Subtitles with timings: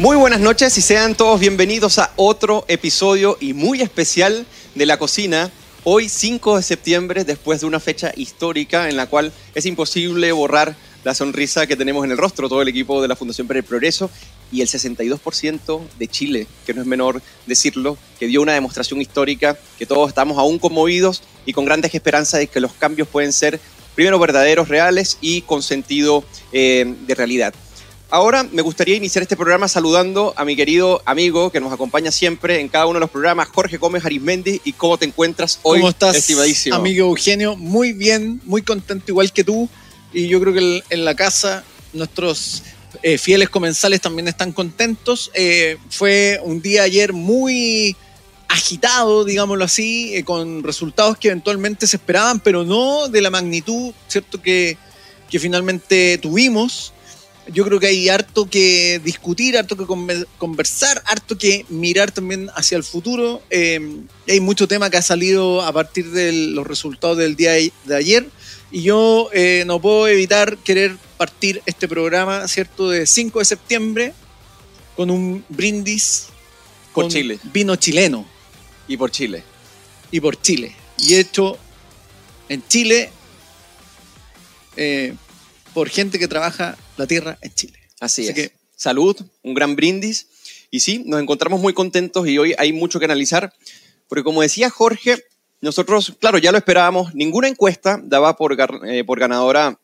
[0.00, 4.44] Muy buenas noches y sean todos bienvenidos a otro episodio y muy especial
[4.74, 5.52] de La Cocina.
[5.84, 10.74] Hoy 5 de septiembre, después de una fecha histórica en la cual es imposible borrar
[11.04, 13.64] la sonrisa que tenemos en el rostro, todo el equipo de la Fundación para el
[13.64, 14.10] Progreso
[14.50, 19.56] y el 62% de Chile, que no es menor decirlo, que dio una demostración histórica,
[19.78, 23.60] que todos estamos aún conmovidos y con grandes esperanzas de que los cambios pueden ser
[23.94, 27.54] primero verdaderos, reales y con sentido eh, de realidad.
[28.14, 32.60] Ahora me gustaría iniciar este programa saludando a mi querido amigo que nos acompaña siempre
[32.60, 34.60] en cada uno de los programas, Jorge Gómez Arismendi.
[34.62, 36.76] ¿Y cómo te encuentras hoy, ¿Cómo estás, estimadísimo?
[36.76, 37.56] amigo Eugenio?
[37.56, 39.68] Muy bien, muy contento igual que tú.
[40.12, 42.62] Y yo creo que en la casa nuestros
[43.02, 45.32] eh, fieles comensales también están contentos.
[45.34, 47.96] Eh, fue un día ayer muy
[48.46, 53.92] agitado, digámoslo así, eh, con resultados que eventualmente se esperaban, pero no de la magnitud,
[54.06, 54.78] ¿cierto?, que,
[55.28, 56.92] que finalmente tuvimos
[57.52, 59.84] yo creo que hay harto que discutir, harto que
[60.38, 63.42] conversar, harto que mirar también hacia el futuro.
[63.50, 67.96] Eh, hay mucho tema que ha salido a partir de los resultados del día de
[67.96, 68.26] ayer
[68.70, 74.14] y yo eh, no puedo evitar querer partir este programa, ¿cierto?, de 5 de septiembre
[74.96, 76.26] con un brindis
[76.92, 77.38] por Chile.
[77.52, 78.26] vino chileno.
[78.88, 79.42] Y por Chile.
[80.10, 80.74] Y por Chile.
[80.98, 81.58] Y hecho
[82.48, 83.10] en Chile
[84.76, 85.14] eh,
[85.72, 87.78] por gente que trabaja la tierra en Chile.
[88.00, 88.34] Así, es.
[88.34, 90.28] Que, Salud, un gran brindis.
[90.70, 93.54] Y sí, nos encontramos muy contentos y hoy hay mucho que analizar,
[94.08, 95.24] porque como decía Jorge,
[95.60, 99.78] nosotros, claro, ya lo esperábamos, ninguna encuesta daba por, eh, por ganadora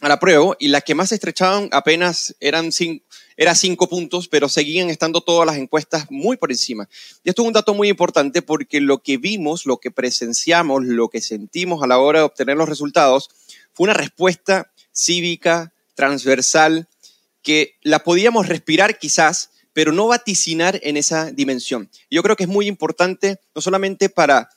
[0.00, 3.04] a la prueba y las que más se estrechaban apenas eran cinco,
[3.36, 6.88] era cinco puntos, pero seguían estando todas las encuestas muy por encima.
[7.22, 11.08] Y esto es un dato muy importante porque lo que vimos, lo que presenciamos, lo
[11.08, 13.28] que sentimos a la hora de obtener los resultados
[13.74, 16.86] fue una respuesta cívica, transversal,
[17.42, 21.90] que la podíamos respirar quizás, pero no vaticinar en esa dimensión.
[22.08, 24.50] Yo creo que es muy importante, no solamente para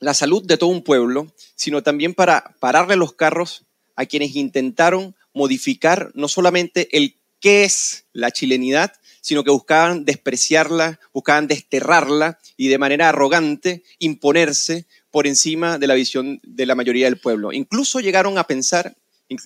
[0.00, 3.64] la salud de todo un pueblo, sino también para pararle los carros
[3.96, 11.00] a quienes intentaron modificar no solamente el qué es la chilenidad, sino que buscaban despreciarla,
[11.12, 17.06] buscaban desterrarla y de manera arrogante imponerse por encima de la visión de la mayoría
[17.06, 17.52] del pueblo.
[17.52, 18.96] Incluso llegaron a pensar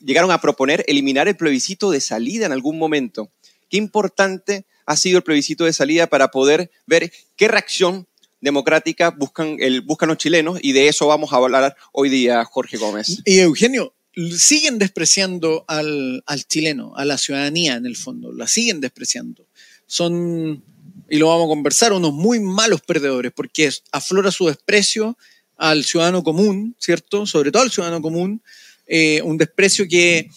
[0.04, 3.30] llegaron a proponer eliminar el plebiscito de salida en algún momento.
[3.68, 8.06] Qué importante ha sido el plebiscito de salida para poder ver qué reacción
[8.40, 12.76] democrática buscan, el, buscan los chilenos y de eso vamos a hablar hoy día, Jorge
[12.76, 13.20] Gómez.
[13.24, 13.94] Y Eugenio,
[14.36, 19.46] siguen despreciando al, al chileno, a la ciudadanía en el fondo, la siguen despreciando.
[19.86, 20.62] Son,
[21.08, 25.16] y lo vamos a conversar, unos muy malos perdedores porque aflora su desprecio
[25.56, 27.26] al ciudadano común, ¿cierto?
[27.26, 28.42] Sobre todo al ciudadano común,
[28.88, 30.28] eh, un desprecio que,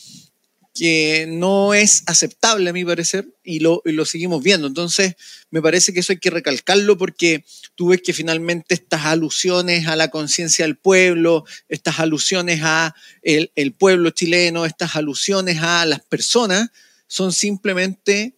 [0.73, 4.67] que no es aceptable a mi parecer y lo, lo, seguimos viendo.
[4.67, 5.16] Entonces,
[5.50, 7.44] me parece que eso hay que recalcarlo porque
[7.75, 13.51] tú ves que finalmente estas alusiones a la conciencia del pueblo, estas alusiones a el,
[13.56, 16.69] el, pueblo chileno, estas alusiones a las personas,
[17.07, 18.35] son simplemente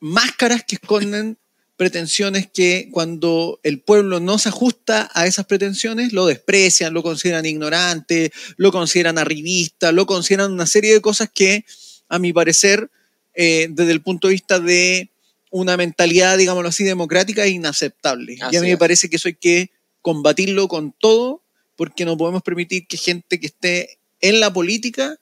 [0.00, 1.38] máscaras que esconden
[1.76, 7.44] pretensiones que cuando el pueblo no se ajusta a esas pretensiones, lo desprecian, lo consideran
[7.44, 11.64] ignorante, lo consideran arribista, lo consideran una serie de cosas que,
[12.08, 12.90] a mi parecer,
[13.34, 15.10] eh, desde el punto de vista de
[15.50, 18.38] una mentalidad, digámoslo así, democrática, es inaceptable.
[18.50, 19.70] y a mí me parece que eso hay que
[20.00, 21.42] combatirlo con todo,
[21.76, 25.18] porque no podemos permitir que gente que esté en la política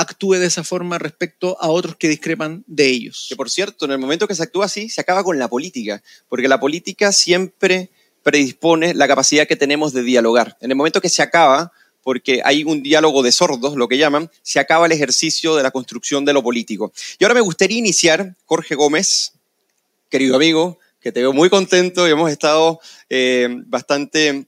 [0.00, 3.26] actúe de esa forma respecto a otros que discrepan de ellos.
[3.28, 6.02] Que por cierto, en el momento que se actúa así, se acaba con la política,
[6.28, 7.90] porque la política siempre
[8.22, 10.56] predispone la capacidad que tenemos de dialogar.
[10.60, 11.72] En el momento que se acaba,
[12.02, 15.70] porque hay un diálogo de sordos, lo que llaman, se acaba el ejercicio de la
[15.70, 16.92] construcción de lo político.
[17.18, 19.32] Y ahora me gustaría iniciar, Jorge Gómez,
[20.08, 24.46] querido amigo, que te veo muy contento y hemos estado eh, bastante,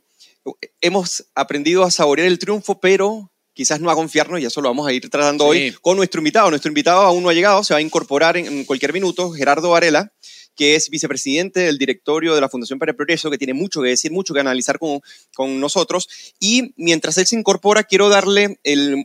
[0.80, 4.86] hemos aprendido a saborear el triunfo, pero quizás no a confiarnos, y eso lo vamos
[4.86, 6.50] a ir tratando hoy con nuestro invitado.
[6.50, 10.12] Nuestro invitado aún no ha llegado, se va a incorporar en cualquier minuto, Gerardo Varela,
[10.60, 13.88] que es vicepresidente del directorio de la Fundación para el Progreso, que tiene mucho que
[13.88, 15.00] decir, mucho que analizar con,
[15.34, 16.34] con nosotros.
[16.38, 18.58] Y mientras él se incorpora, quiero darle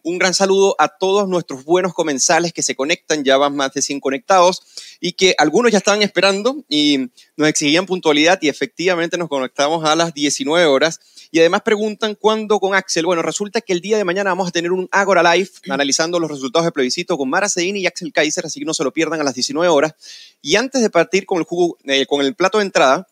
[0.04, 3.82] un gran saludo a todos nuestros buenos comensales que se conectan, ya van más de
[3.82, 4.64] 100 conectados,
[5.06, 9.96] y que algunos ya estaban esperando y nos exigían puntualidad y efectivamente nos conectamos a
[9.96, 11.00] las 19 horas
[11.30, 13.06] y además preguntan cuándo con Axel.
[13.06, 16.32] Bueno, resulta que el día de mañana vamos a tener un Agora Live analizando los
[16.32, 19.22] resultados del plebiscito con Mara Sedini y Axel Kaiser, así que no se lo pierdan
[19.22, 19.94] a las 19 horas.
[20.42, 23.08] Y antes de partir con el, jugo, eh, con el plato de entrada,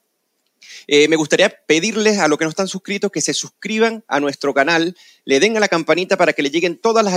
[0.88, 4.54] Eh, me gustaría pedirles a los que no están suscritos que se suscriban a nuestro
[4.54, 7.14] canal, le den a la campanita para que le lleguen todas las,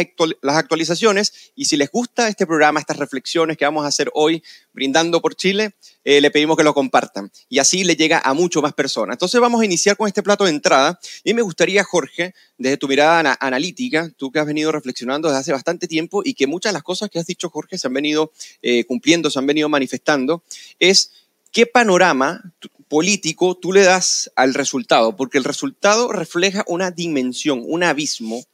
[0.56, 4.42] actualizaciones y si les gusta este programa, estas reflexiones que vamos a hacer hoy
[4.72, 5.72] brindando por Chile,
[6.04, 9.14] eh, le pedimos que lo compartan y así le llega a mucho más personas.
[9.14, 12.88] Entonces vamos a iniciar con este plato de entrada y me gustaría, Jorge, desde tu
[12.88, 16.74] mirada analítica, tú que has venido reflexionando desde hace bastante tiempo y que muchas de
[16.74, 18.32] las cosas que has dicho, Jorge, se han venido
[18.62, 20.42] eh, cumpliendo, se han venido manifestando,
[20.78, 21.12] es
[21.56, 22.42] qué panorama
[22.86, 28.44] político tú le das al resultado, porque el resultado refleja una dimensión, un abismo,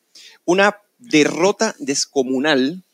[0.45, 2.85] una derrota descomunal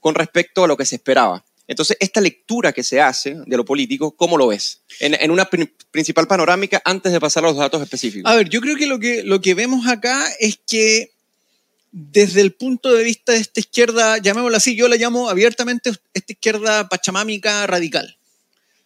[0.00, 1.44] con respecto a lo que se esperaba.
[1.68, 4.80] Entonces, esta lectura que se hace de lo político, ¿cómo lo ves?
[5.00, 5.50] En, una
[5.90, 8.32] principal panorámica antes de pasar a los datos específicos.
[8.32, 11.12] A ver, yo creo que lo que, lo que vemos acá es que
[11.90, 16.32] desde el punto de vista de esta izquierda, llamémosla así, yo la llamo abiertamente esta
[16.32, 18.16] izquierda pachamámica radical.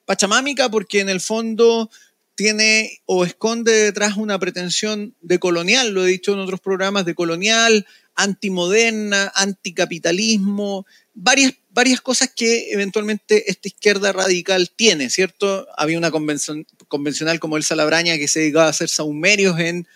[0.06, 1.90] Pachamámica porque en el fondo
[2.34, 7.14] tiene o esconde detrás una pretensión de colonial, lo he dicho en otros programas, de
[7.14, 15.66] colonial, antimoderna, anticapitalismo, varias, varias cosas que eventualmente esta izquierda radical tiene, ¿cierto?
[15.76, 19.86] Había una convención, convencional como el Salabraña que se dedicaba a hacer saumerios en,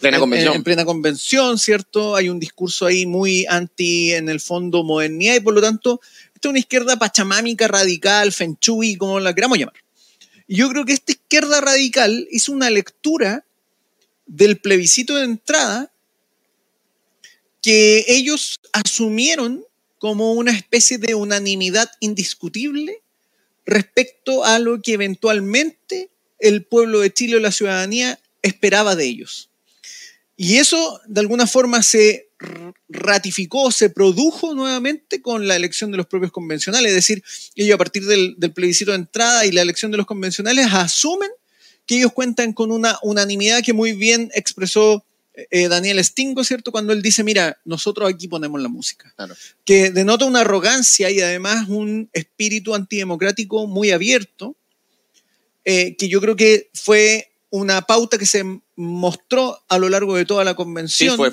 [0.00, 0.54] plena convención.
[0.54, 2.16] En, plena convención, ¿cierto?
[2.16, 6.00] Hay un discurso ahí muy anti, en el fondo, modernidad y por lo tanto,
[6.48, 9.74] una izquierda pachamámica, radical, fenchui, como la queramos llamar.
[10.46, 13.44] Y yo creo que esta izquierda radical hizo una lectura
[14.26, 15.92] del plebiscito de entrada
[17.62, 19.64] que ellos asumieron
[19.98, 23.02] como una especie de unanimidad indiscutible
[23.64, 26.10] respecto a lo que eventualmente
[26.40, 29.48] el pueblo de Chile o la ciudadanía esperaba de ellos.
[30.36, 32.31] Y eso de alguna forma se
[32.88, 36.90] ratificó, se produjo nuevamente con la elección de los propios convencionales.
[36.90, 37.22] Es decir,
[37.54, 41.30] ellos a partir del, plebiscito de entrada y la elección de los convencionales asumen
[41.86, 45.04] que ellos cuentan con una unanimidad que muy bien expresó
[45.34, 46.70] eh, Daniel Stingo, ¿cierto?
[46.70, 49.14] Cuando él dice, mira, nosotros aquí ponemos la música.
[49.64, 54.54] Que denota una arrogancia y además un espíritu antidemocrático muy abierto,
[55.64, 58.42] eh, que yo creo que fue una pauta que se
[58.76, 61.10] mostró a lo largo de toda la convención.
[61.10, 61.28] Sí, fue,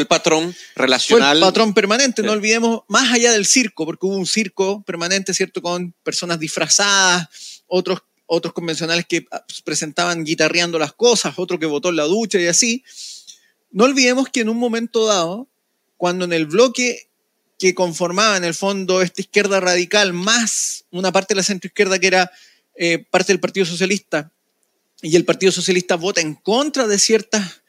[0.00, 1.36] el, patrón relacional.
[1.36, 5.34] Fue el patrón permanente, no olvidemos, más allá del circo, porque hubo un circo permanente,
[5.34, 5.60] ¿cierto?
[5.60, 7.28] Con personas disfrazadas,
[7.66, 12.04] otros, otros convencionales que ah, pues, presentaban guitarreando las cosas, otro que votó en la
[12.04, 12.82] ducha y así.
[13.70, 15.48] No olvidemos que en un momento dado,
[15.98, 17.10] cuando en el bloque
[17.58, 22.06] que conformaba en el fondo esta izquierda radical más una parte de la centroizquierda que
[22.06, 22.30] era
[22.74, 24.32] eh, parte del Partido Socialista
[25.02, 27.62] y el Partido Socialista vota en contra de ciertas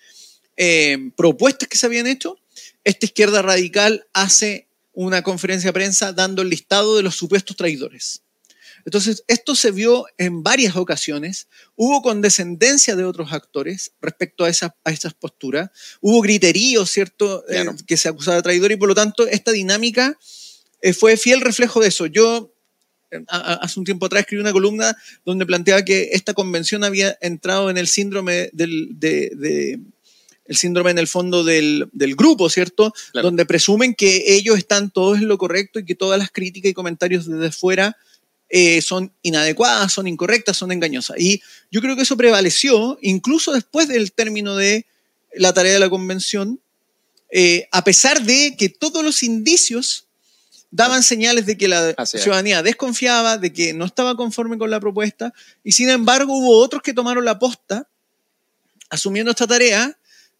[0.57, 2.37] eh, propuestas que se habían hecho,
[2.83, 8.23] esta izquierda radical hace una conferencia de prensa dando el listado de los supuestos traidores.
[8.85, 11.47] Entonces, esto se vio en varias ocasiones.
[11.75, 15.69] Hubo condescendencia de otros actores respecto a, esa, a esas posturas.
[16.01, 20.17] Hubo griterío, ¿cierto?, eh, que se acusaba de traidor y por lo tanto esta dinámica
[20.81, 22.05] eh, fue fiel reflejo de eso.
[22.05, 22.53] Yo
[23.27, 24.95] hace un tiempo atrás escribí una columna
[25.25, 29.79] donde planteaba que esta convención había entrado en el síndrome del, de,
[30.49, 32.91] el síndrome en el fondo del, grupo, ¿cierto?
[33.13, 36.73] Donde presumen que ellos están todos en lo correcto y que todas las críticas y
[36.73, 37.95] comentarios desde fuera
[38.49, 41.19] eh, son inadecuadas, son incorrectas, son engañosas.
[41.19, 44.87] Y yo creo que eso prevaleció incluso después del término de
[45.35, 46.59] la tarea de la convención,
[47.31, 50.07] eh, a pesar de que todos los indicios
[50.71, 55.33] daban señales de que la ciudadanía desconfiaba, de que no estaba conforme con la propuesta,
[55.63, 57.87] y sin embargo hubo otros que tomaron la posta,
[58.89, 59.97] asumiendo esta tarea,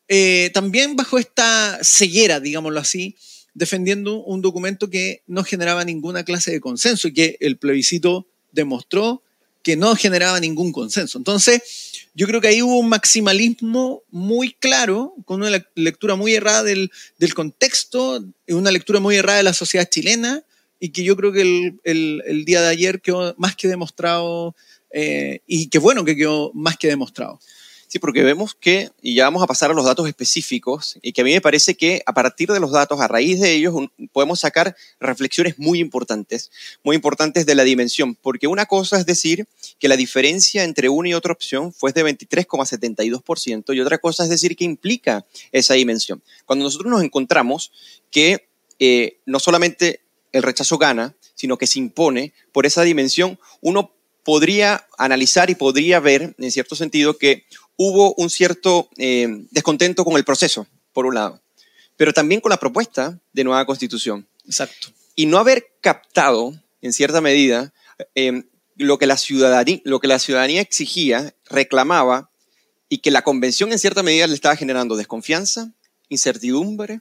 [0.08, 3.16] eh, también bajo esta ceguera, digámoslo así,
[3.54, 9.24] defendiendo un documento que no generaba ninguna clase de consenso y que el plebiscito demostró
[9.64, 11.18] que no generaba ningún consenso.
[11.18, 16.64] Entonces, yo creo que ahí hubo un maximalismo muy claro, con una lectura muy errada
[16.64, 20.44] del, del contexto, una lectura muy errada de la sociedad chilena,
[20.80, 21.42] y que yo creo que
[21.84, 24.56] el, el, día de ayer quedó más que demostrado,
[24.92, 27.40] eh, y que bueno que quedó más que demostrado.
[27.90, 31.22] Sí, porque vemos que, y ya vamos a pasar a los datos específicos, y que
[31.22, 33.74] a mí me parece que a partir de los datos, a raíz de ellos,
[34.12, 36.52] podemos sacar reflexiones muy importantes,
[36.84, 39.48] muy importantes de la dimensión, porque una cosa es decir
[39.80, 44.30] que la diferencia entre una y otra opción fue de 23,72%, y otra cosa es
[44.30, 46.22] decir que implica esa dimensión.
[46.46, 47.72] Cuando nosotros nos encontramos
[48.12, 53.96] que eh, no solamente el rechazo gana, sino que se impone por esa dimensión, uno
[54.24, 57.46] podría analizar y podría ver, en cierto sentido, que
[57.82, 61.42] hubo un cierto eh, descontento con el proceso, por un lado,
[61.96, 64.28] pero también con la propuesta de nueva constitución.
[64.46, 64.90] Exacto.
[65.16, 67.74] Y no haber captado, en cierta medida,
[68.16, 68.44] eh,
[68.76, 72.30] lo, que la ciudadanía, lo que la ciudadanía exigía reclamaba
[72.90, 75.72] y que la convención en cierta medida le estaba generando desconfianza,
[76.10, 77.00] incertidumbre,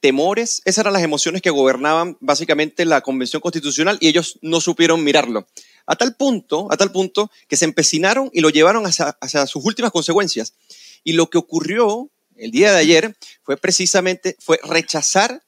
[0.00, 0.60] temores.
[0.64, 5.46] Esas eran las emociones que gobernaban básicamente la convención constitucional y ellos no supieron mirarlo.
[5.90, 9.90] A tal punto, a tal punto que se empecinaron y lo llevaron hacia, sus últimas
[9.90, 10.54] consecuencias.
[11.02, 15.42] Y lo que ocurrió el día de ayer fue precisamente fue rechazar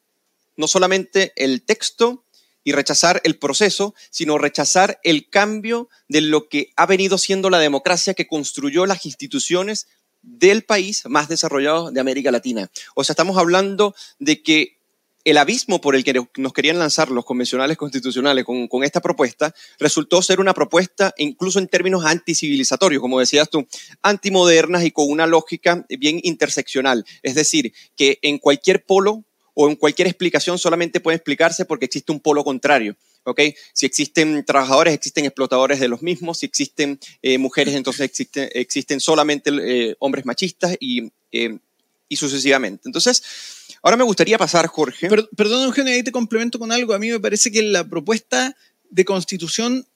[0.56, 2.24] no solamente el texto
[2.64, 7.60] y rechazar el proceso, sino rechazar el cambio de lo que ha venido siendo la
[7.60, 9.86] democracia que construyó las instituciones
[10.22, 12.68] del país más desarrollado de América Latina.
[12.96, 14.81] O sea, estamos hablando de que
[15.24, 20.20] el abismo por el que nos querían lanzar los convencionales constitucionales con, esta propuesta resultó
[20.22, 23.66] ser una propuesta incluso en términos anticivilizatorios, como decías tú,
[24.02, 27.04] antimodernas y con una lógica bien interseccional.
[27.22, 29.24] Es decir, que en cualquier polo
[29.54, 32.96] o en cualquier explicación solamente puede explicarse porque existe un polo contrario.
[33.24, 33.54] ¿okay?
[33.72, 36.38] Si existen trabajadores, existen explotadores de los mismos.
[36.38, 38.10] Si existen eh, mujeres, entonces
[38.54, 41.58] existen, solamente eh, hombres machistas y, eh,
[42.08, 42.82] y sucesivamente.
[42.86, 43.22] Entonces,
[43.82, 45.08] ahora me gustaría pasar, Jorge.
[45.36, 46.94] perdón, Eugenio, ahí te complemento con algo.
[46.94, 48.56] A mí me parece que la propuesta
[48.90, 49.86] de constitución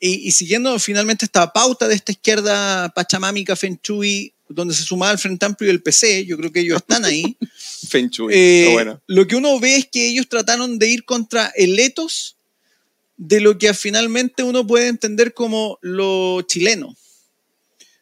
[0.00, 5.18] y, y siguiendo finalmente esta pauta de esta izquierda pachamámica, Fenchuy, donde se sumaba el
[5.18, 7.36] Frente Amplio y el PC, yo creo que ellos están ahí.
[7.88, 9.00] Fenchuy, Eh, bueno.
[9.06, 12.36] Lo que uno ve es que ellos trataron de ir contra el etos
[13.16, 16.96] de lo que finalmente uno puede entender como lo chileno.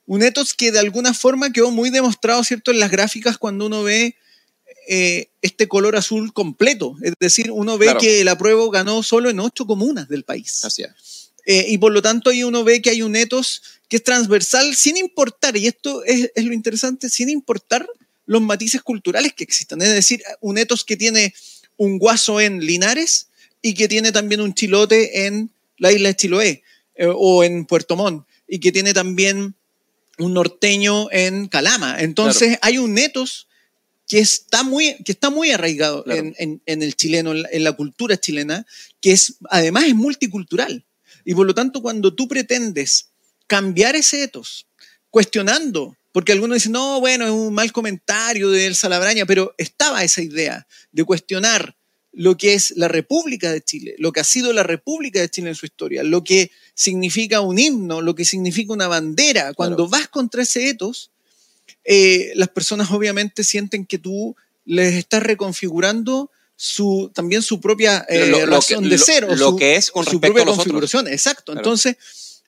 [0.07, 3.83] Un etos que de alguna forma quedó muy demostrado, ¿cierto?, en las gráficas cuando uno
[3.83, 4.17] ve
[4.89, 6.97] eh, este color azul completo.
[7.03, 8.01] Es decir, uno ve Claro.
[8.01, 10.65] que el apruebo ganó solo en ocho comunas del país.
[10.65, 11.33] Así es.
[11.47, 14.75] Eh, y por lo tanto ahí uno ve que hay un etos que es transversal
[14.75, 17.87] sin importar, y esto es, es lo interesante, sin importar
[18.27, 19.83] los matices culturales que existan.
[19.83, 21.35] Es decir, un etos que tiene
[21.77, 23.29] un guaso en Linares
[23.61, 26.63] y que tiene también un chilote en la isla de Chiloé
[26.95, 29.55] eh, o en Puerto Montt y que tiene también
[30.19, 31.97] un norteño en Calama.
[32.01, 33.49] Entonces hay un etos
[34.15, 36.21] que está muy, que está muy arraigado Claro.
[36.21, 38.65] en, en- en el chileno, en la, en la cultura chilena,
[39.01, 40.85] que es, además es multicultural.
[41.25, 43.09] Y por lo tanto, cuando tú pretendes
[43.49, 44.67] cambiar ese etos,
[45.11, 50.23] cuestionando, porque algunos dicen, no, bueno, es un mal comentario del Salabraña, pero estaba esa
[50.23, 51.77] idea de cuestionar
[52.13, 55.49] lo que es la República de Chile, lo que ha sido la República de Chile
[55.49, 59.53] en su historia, lo que significa un himno, lo que significa una bandera.
[59.55, 61.11] Cuando vas contra ese etos,
[61.85, 68.29] eh, las personas obviamente sienten que tú les estás reconfigurando su, también su propia eh,
[68.29, 70.43] Lo- lo razón que- de lo- ser o lo su, que es con su propia
[70.43, 70.65] a los otros.
[70.67, 71.09] configuración.
[71.09, 71.53] Exacto.
[71.53, 71.61] Claro.
[71.61, 71.97] Entonces,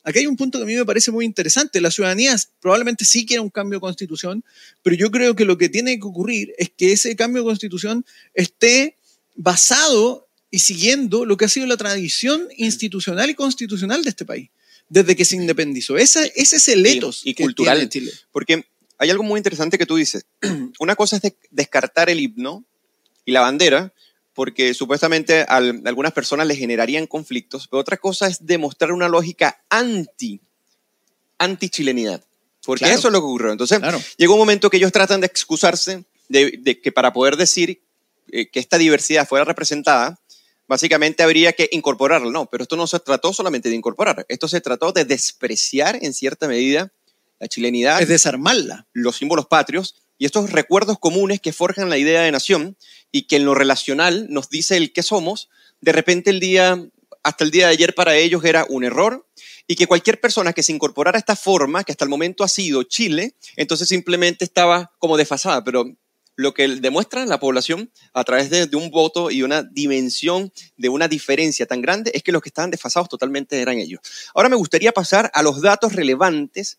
[0.05, 1.81] aquí hay un punto que a mí me parece muy interesante.
[1.81, 4.45] La ciudadanía probablemente sí quiere un cambio de constitución,
[4.83, 8.07] pero yo creo que lo que tiene que ocurrir es que ese cambio de constitución
[8.33, 8.97] esté
[9.35, 14.49] basado y siguiendo lo que ha sido la tradición institucional y constitucional de este país
[14.89, 15.99] desde que se independizó.
[15.99, 17.77] Esa, ese es el Y- etos y que cultural.
[17.89, 18.13] tiene Chile.
[18.31, 18.65] Porque
[18.99, 20.27] hay algo muy interesante que tú dices.
[20.81, 22.65] Una cosa es de- descartar el himno
[23.25, 23.93] y la bandera,
[24.35, 29.09] porque supuestamente a al- algunas personas les generarían conflictos, pero otra cosa es demostrar una
[29.09, 30.41] lógica anti,
[31.39, 32.23] anti-chilenidad.
[32.65, 32.99] Porque Claro.
[32.99, 33.53] eso es lo que ocurrió.
[33.53, 34.01] Entonces, Claro.
[34.17, 37.81] llegó un momento que ellos tratan de excusarse de, de que para poder decir
[38.33, 40.19] eh, que esta diversidad fuera representada,
[40.67, 42.31] básicamente habría que incorporarla.
[42.33, 46.13] No, pero esto no se trató solamente de incorporar, esto se trató de despreciar en
[46.13, 46.91] cierta medida
[47.39, 48.87] la chilenidad, Es desarmarla.
[48.93, 52.77] los símbolos patrios y estos recuerdos comunes que forjan la idea de nación
[53.13, 55.49] y que en lo relacional nos dice el que somos,
[55.81, 56.83] de repente el día,
[57.23, 59.27] hasta el día de ayer para ellos era un error
[59.67, 62.49] y que cualquier persona que se incorporara a esta forma, que hasta el momento ha
[62.49, 65.85] sido Chile, entonces simplemente estaba como desfasada, pero
[66.37, 70.89] lo que demuestra la población a través de, de un voto y una dimensión de
[70.89, 74.01] una diferencia tan grande es que los que estaban desfasados totalmente eran ellos.
[74.35, 76.79] Ahora me gustaría pasar a los datos relevantes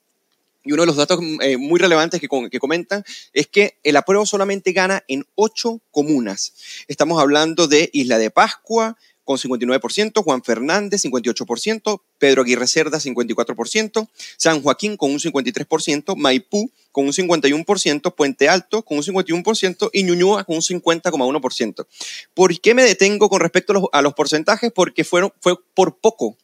[0.67, 4.25] y uno de los datos eh, muy relevantes que, que comentan es que el apruebo
[4.25, 6.53] solamente gana en ocho comunas.
[6.87, 14.07] Estamos hablando de Isla de Pascua con 59%, Juan Fernández 58%, Pedro Aguirre Cerda 54%,
[14.37, 20.03] San Joaquín con un 53%, Maipú con un 51%, Puente Alto con un 51% y
[20.03, 21.87] Ñuñoa con un 50,1%.
[22.33, 24.71] ¿Por qué me detengo con respecto a los, a porcentajes?
[24.71, 26.37] Porque fueron, fue por poco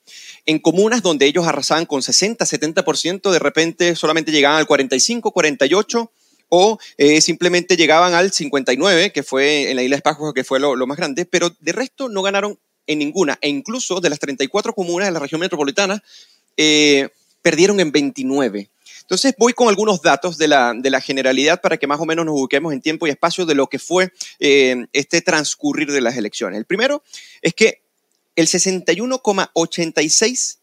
[0.46, 6.12] en comunas donde ellos arrasaban con 60, 70%, de repente solamente llegaban al 45, 48
[6.56, 10.60] o eh, simplemente llegaban al 59, que fue en la isla de Pascua, que fue
[10.60, 14.20] lo, lo más grande, pero de resto no ganaron en ninguna, e incluso de las
[14.20, 16.04] 34 comunas de la región metropolitana,
[16.58, 17.10] eh,
[17.42, 18.70] perdieron en 29.
[19.02, 22.26] Entonces voy con algunos datos de la, de la generalidad para que más o menos
[22.26, 26.16] nos ubiquemos en tiempo y espacio de lo que fue eh, este transcurrir de las
[26.16, 26.58] elecciones.
[26.58, 27.04] El primero
[27.42, 27.82] es que
[28.36, 30.58] el 61,86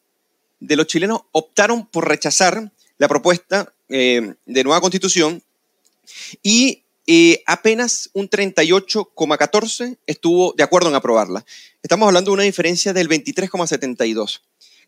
[0.60, 5.42] de los chilenos optaron por rechazar la propuesta eh, de nueva constitución
[6.42, 11.44] y eh, apenas un 38,14 estuvo de acuerdo en aprobarla.
[11.82, 14.42] Estamos hablando de una diferencia del 23,72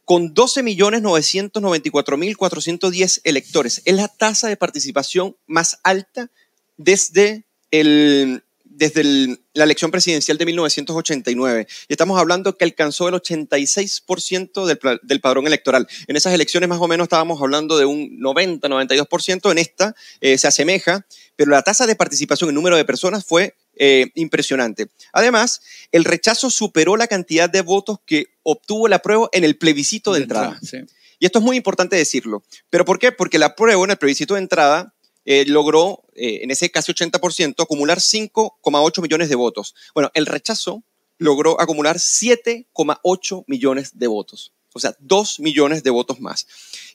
[0.04, 3.82] con 12.994.410 electores.
[3.84, 6.28] Es la tasa de participación más alta
[6.76, 8.42] desde el,
[8.82, 11.68] desde la elección presidencial de 1989.
[11.88, 15.86] Y estamos hablando que alcanzó el 86% del, del, padrón electoral.
[16.08, 19.52] En esas elecciones más o menos estábamos hablando de un 90-92%.
[19.52, 23.54] En esta eh, se asemeja, pero la tasa de participación en número de personas fue
[23.76, 24.88] eh, impresionante.
[25.12, 25.60] Además,
[25.92, 30.18] el rechazo superó la cantidad de votos que obtuvo la prueba en el plebiscito de,
[30.18, 30.58] de entrada.
[30.60, 30.92] entrada sí.
[31.20, 32.42] Y esto es muy importante decirlo.
[32.68, 33.12] ¿Pero por qué?
[33.12, 34.92] Porque la prueba en el plebiscito de entrada
[35.24, 39.74] eh, logró, eh, en ese casi 80%, acumular 5,8 millones de votos.
[39.94, 40.82] Bueno, el rechazo
[41.18, 44.52] logró acumular 7,8 millones de votos.
[44.74, 46.46] O sea, 2 millones de votos más.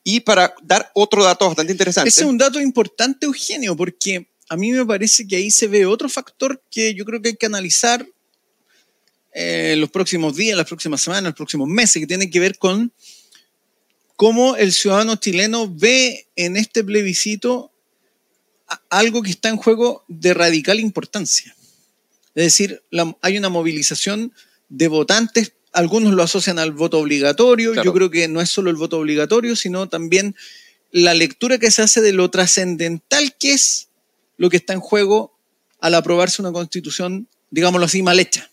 [0.04, 2.10] Y para dar otro dato bastante interesante.
[2.10, 5.86] Ese es un dato importante, Eugenio, porque a mí me parece que ahí se ve
[5.86, 8.06] otro factor que yo creo que hay que analizar
[9.34, 12.92] eh, los próximos días, las próximas semanas, los próximos meses, que tiene que ver con
[14.16, 17.72] cómo el ciudadano chileno ve en este plebiscito
[18.90, 21.56] algo que está en juego de radical importancia.
[22.36, 24.34] Es decir, la, hay una movilización
[24.70, 27.86] de votantes, algunos lo asocian al voto obligatorio, claro.
[27.86, 30.36] yo creo que no es solo el voto obligatorio, sino también
[30.92, 33.90] la lectura que se hace de lo trascendental que es
[34.38, 35.38] lo que está en juego
[35.80, 38.50] al aprobarse una constitución, digámoslo así, mal hecha.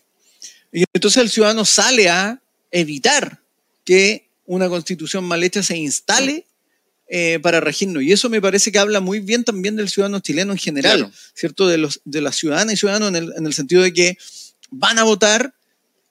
[0.71, 2.41] Y entonces el ciudadano sale a
[2.71, 3.41] evitar
[3.83, 6.45] que una constitución mal hecha se instale
[7.07, 8.03] eh, para regirnos.
[8.03, 11.13] Y eso me parece que habla muy bien también del ciudadano chileno en general, claro.
[11.33, 11.67] ¿cierto?
[11.67, 14.17] De, los, de la ciudadana y ciudadanos en el, en el sentido de que
[14.71, 15.53] van a votar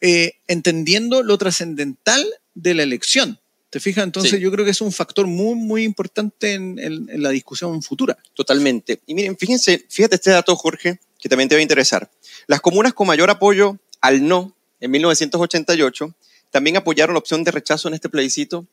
[0.00, 2.24] eh, entendiendo lo trascendental
[2.54, 3.40] de la elección.
[3.70, 4.04] ¿Te fijas?
[4.04, 4.40] Entonces sí.
[4.40, 8.16] yo creo que es un factor muy, muy importante en, en, en, la discusión futura.
[8.34, 9.00] Totalmente.
[9.06, 12.08] Y miren, fíjense, fíjate este dato, Jorge, que también te va a interesar.
[12.46, 16.14] Las comunas con mayor apoyo al no en 1988
[16.50, 18.66] también apoyaron la opción de rechazo en este plebiscito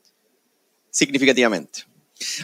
[0.91, 1.85] significativamente.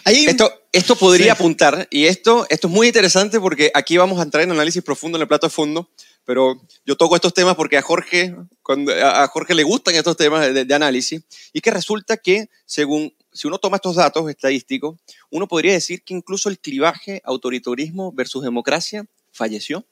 [0.06, 1.30] Esto, esto podría sí.
[1.32, 5.18] apuntar, y esto, esto es muy interesante porque aquí vamos a entrar en análisis profundo
[5.18, 5.90] en el plato de fondo,
[6.26, 10.54] pero yo toco estos temas porque a Jorge, cuando, a Jorge le gustan estos temas
[10.54, 11.22] de, de análisis,
[11.54, 14.98] y que resulta que según, si uno toma estos datos estadísticos,
[15.30, 19.86] uno podría decir que incluso el clivaje autoritarismo versus democracia falleció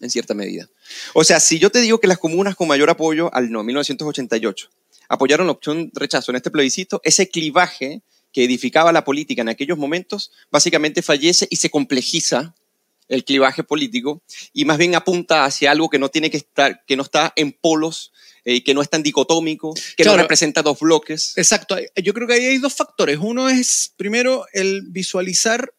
[0.00, 0.68] en cierta medida.
[1.14, 4.70] O sea, si yo te digo que las comunas con mayor apoyo al no, 1988,
[5.08, 9.78] apoyaron la opción rechazo en este plebiscito, ese clivaje que edificaba la política en aquellos
[9.78, 12.54] momentos, básicamente fallece y se complejiza
[13.08, 16.96] el clivaje político y más bien apunta hacia algo que no tiene que estar, que
[16.96, 18.12] no está en polos,
[18.44, 21.36] eh, que no es tan dicotómico, que claro, no representa dos bloques.
[21.36, 21.76] Exacto.
[21.96, 23.18] Yo creo que ahí hay dos factores.
[23.20, 25.74] Uno es, primero, el visualizar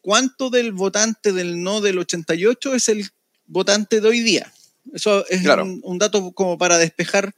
[0.00, 3.08] cuánto del votante del no del 88 es el
[3.46, 4.52] votante de hoy día.
[4.92, 5.62] Eso es claro.
[5.62, 7.34] un, un, dato como para despejar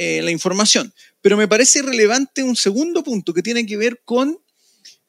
[0.00, 0.94] eh, la información.
[1.20, 4.38] Pero me parece relevante un segundo punto que tiene que ver con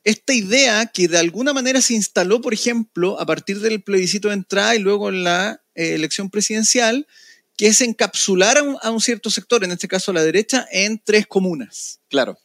[0.04, 4.34] esta idea que de alguna manera se instaló, por ejemplo, a partir del plebiscito de
[4.34, 7.06] entrada y luego en la eh, elección presidencial,
[7.56, 10.68] que es encapsular a un, a un, cierto sector, en este caso a la derecha,
[10.72, 12.00] en tres comunas.
[12.10, 12.40] Claro.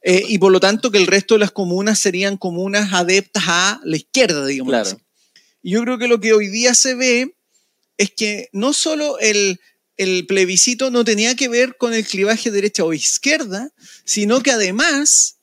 [0.00, 3.80] Eh, y por lo tanto que el resto de las comunas serían comunas adeptas a
[3.82, 4.70] la izquierda, digamos.
[4.70, 4.90] Claro.
[4.90, 4.96] Así.
[5.60, 7.34] Y yo creo que lo que hoy día se ve
[7.98, 9.58] es que no solo el,
[10.00, 13.70] el plebiscito no tenía que ver con el clivaje derecha o izquierda,
[14.04, 15.36] sino que además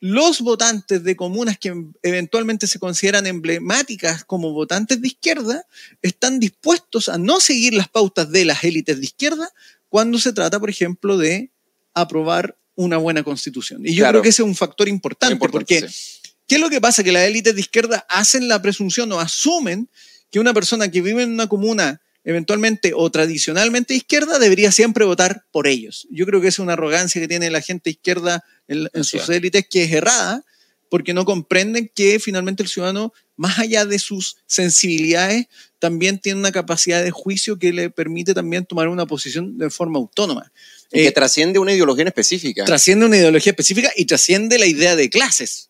[0.00, 5.66] los votantes de comunas que eventualmente se consideran emblemáticas como votantes de izquierda
[6.00, 9.52] están dispuestos a no seguir las pautas de las élites de izquierda
[9.90, 11.50] cuando se trata, por ejemplo, de
[11.92, 13.84] aprobar una buena constitución.
[13.84, 14.12] Y yo claro.
[14.12, 16.20] creo que ese es un factor importante, importante porque sí.
[16.46, 17.04] ¿qué es lo que pasa?
[17.04, 19.90] Que las élites de izquierda hacen la presunción o asumen
[20.30, 25.46] que una persona que vive en una comuna eventualmente o tradicionalmente izquierda debería siempre votar
[25.50, 26.06] por ellos.
[26.10, 29.66] Yo creo que es una arrogancia que tiene la gente izquierda en, en sus élites
[29.70, 30.44] que es errada,
[30.90, 35.46] porque no comprenden que finalmente el ciudadano, más allá de sus sensibilidades,
[35.78, 39.98] también tiene una capacidad de juicio que le permite también tomar una posición de forma
[39.98, 40.52] autónoma.
[40.92, 42.66] Y que eh, trasciende una ideología específica.
[42.66, 45.67] Trasciende una ideología específica y trasciende la idea de clases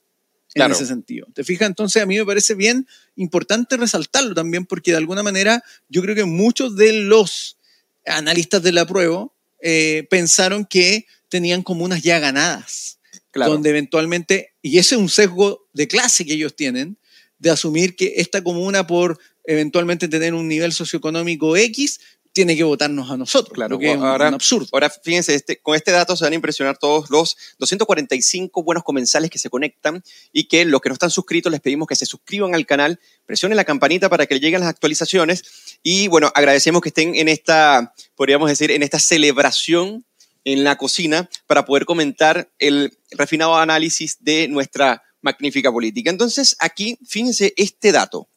[0.58, 0.74] claro.
[0.74, 1.26] en ese sentido.
[1.34, 1.68] ¿Te fijas?
[1.68, 6.14] Entonces a mí me parece bien importante resaltarlo también porque de alguna manera yo creo
[6.14, 7.58] que muchos de los
[8.06, 9.28] analistas de la prueba
[9.60, 12.98] eh, pensaron que tenían comunas ya ganadas,
[13.30, 13.52] claro.
[13.52, 16.98] donde eventualmente, y ese es un sesgo de clase que ellos tienen,
[17.38, 22.00] de asumir que esta comuna por eventualmente tener un nivel socioeconómico X,
[22.32, 23.52] tiene que votarnos a nosotros.
[23.54, 24.68] Claro, lo que es un- ahora- un absurdo.
[24.72, 29.30] Ahora, fíjense, este, con este dato se van a impresionar todos los 245 buenos comensales
[29.30, 32.54] que se conectan y que los que no están suscritos les pedimos que se suscriban
[32.54, 35.42] al canal, presionen la campanita para que les lleguen las actualizaciones
[35.82, 40.04] y bueno, agradecemos que estén en esta, podríamos decir, en esta celebración
[40.44, 46.10] en la cocina para poder comentar el refinado análisis de nuestra magnífica política.
[46.10, 48.28] Entonces, aquí, fíjense este dato.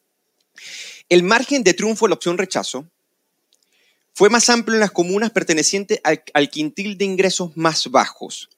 [1.08, 2.90] El margen de triunfo de la opción rechazo
[4.22, 8.50] fue más amplio en las comunas pertenecientes al, al quintil de ingresos más bajos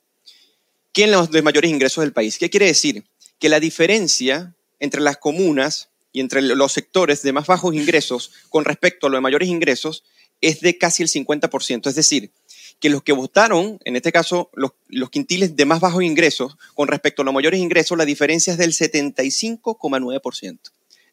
[0.93, 2.37] que en los de mayores ingresos del país.
[2.37, 3.03] ¿Qué quiere decir?
[3.39, 8.67] Que la diferencia entre las comunas y entre los sectores de más bajos ingresos con
[8.67, 10.05] respecto a los de mayores ingresos
[10.43, 11.89] es de casi el 50%.
[11.89, 12.31] Es decir,
[12.79, 16.89] que los que votaron, en este caso los, los quintiles de más bajos ingresos, con
[16.89, 20.59] respecto a los mayores ingresos, la diferencia es del 75,9%.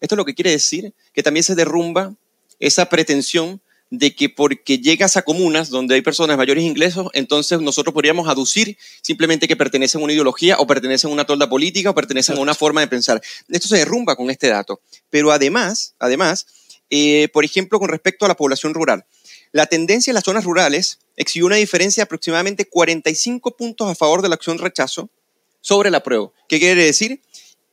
[0.02, 2.14] Esto es lo que quiere decir que también se derrumba
[2.60, 3.62] esa pretensión
[3.92, 8.78] de que porque llegas a comunas donde hay personas mayores ingresos, entonces nosotros podríamos aducir
[9.02, 12.40] simplemente que pertenecen a una ideología o pertenecen a una tolda política o pertenecen a
[12.40, 13.22] una forma de pensar.
[13.50, 14.80] Esto se derrumba con este dato.
[15.10, 16.48] Pero además, además,
[16.90, 19.06] eh, por ejemplo, con respecto a la población rural,
[19.52, 24.22] la tendencia en las zonas rurales exhibió una diferencia de aproximadamente 45 puntos a favor
[24.22, 25.10] de la acción rechazo
[25.60, 26.32] sobre la prueba.
[26.48, 27.22] ¿Qué quiere decir?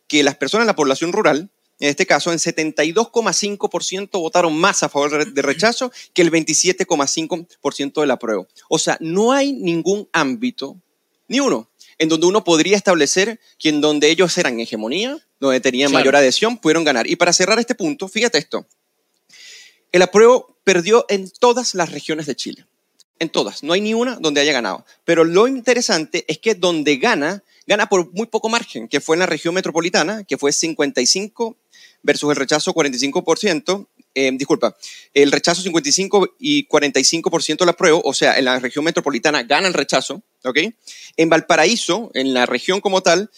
[0.09, 4.89] Que las personas de la población rural, en este caso, en 72,5% votaron más a
[4.89, 8.47] favor de- rechazo que el 27,5% de la prueba.
[8.69, 10.77] O sea, no hay ningún ámbito,
[11.29, 15.91] ni uno, en donde uno podría establecer que en donde ellos eran hegemonía, donde tenían
[15.91, 16.03] Claro.
[16.05, 17.07] mayor adhesión, pudieron ganar.
[17.07, 18.67] Y para cerrar este punto, fíjate esto.
[19.93, 22.67] El apruebo perdió en todas las regiones de Chile.
[23.21, 23.63] En todas.
[23.65, 24.85] No hay ni una donde haya ganado.
[25.05, 29.21] Pero lo interesante es que donde gana, gana por muy poco margen, que fue en
[29.21, 31.57] la región metropolitana, que fue 55
[32.03, 33.87] versus el rechazo 45%.
[34.15, 34.77] Eh, disculpa,
[35.15, 39.75] el rechazo 55 y 45% la apruebo, o sea, en la región metropolitana gana el
[39.75, 40.59] rechazo, ¿ok?
[41.17, 43.31] En Valparaíso, en la región como tal,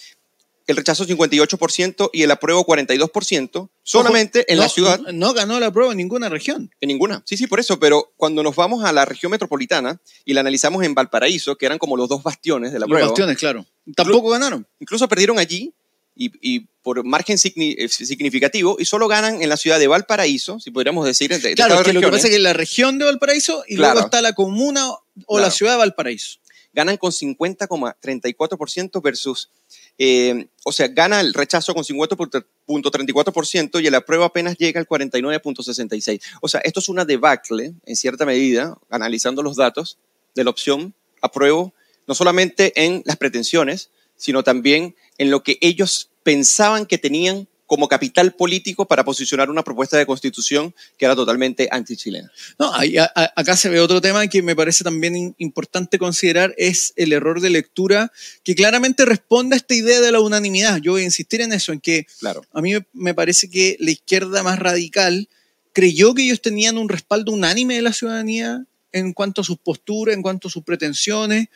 [0.66, 5.00] el rechazo 58% y el apruebo 42%, solamente en No, la ciudad.
[5.12, 6.70] No, ganó la prueba en ninguna región.
[6.80, 7.22] En ninguna.
[7.26, 7.80] Sí, sí, por eso.
[7.80, 11.78] Pero cuando nos vamos a la región metropolitana y la analizamos en Valparaíso, que eran
[11.78, 13.66] como los dos bastiones de la Los prueba, bastiones, claro.
[13.96, 14.66] Tampoco ganaron.
[14.78, 15.74] incluso perdieron allí
[16.20, 20.70] y, y por margen eh, significativo y solo ganan en la ciudad de Valparaíso, si
[20.70, 21.30] podríamos decir.
[21.40, 23.94] de- Claro, que lo que pasa es que en la región de Valparaíso y Claro.
[23.94, 24.90] luego está la comuna
[25.26, 26.38] o la ciudad de Valparaíso.
[26.72, 29.50] ganan con 50,34% versus,
[29.98, 36.20] eh, o sea, gana el rechazo con 50.34% y el apruebo apenas llega al 49.66%.
[36.42, 39.98] O sea, esto es una debacle, en cierta medida, analizando los datos
[40.34, 41.74] de la opción apruebo,
[42.06, 47.86] no solamente en las pretensiones, sino también en lo que ellos pensaban que tenían como
[47.86, 52.28] capital político para posicionar una propuesta de constitución que era totalmente antichilena.
[52.58, 56.92] No, ahí- a- acá se ve otro tema que me parece también importante considerar, es
[56.96, 58.10] el error de lectura
[58.42, 60.80] que claramente responde a esta idea de la unanimidad.
[60.82, 62.42] Yo voy a insistir en eso, en que Claro.
[62.52, 65.28] a mí me- me parece que la izquierda más radical
[65.72, 70.16] creyó que ellos tenían un respaldo unánime de la ciudadanía en cuanto a sus posturas,
[70.16, 71.46] en cuanto a sus pretensiones,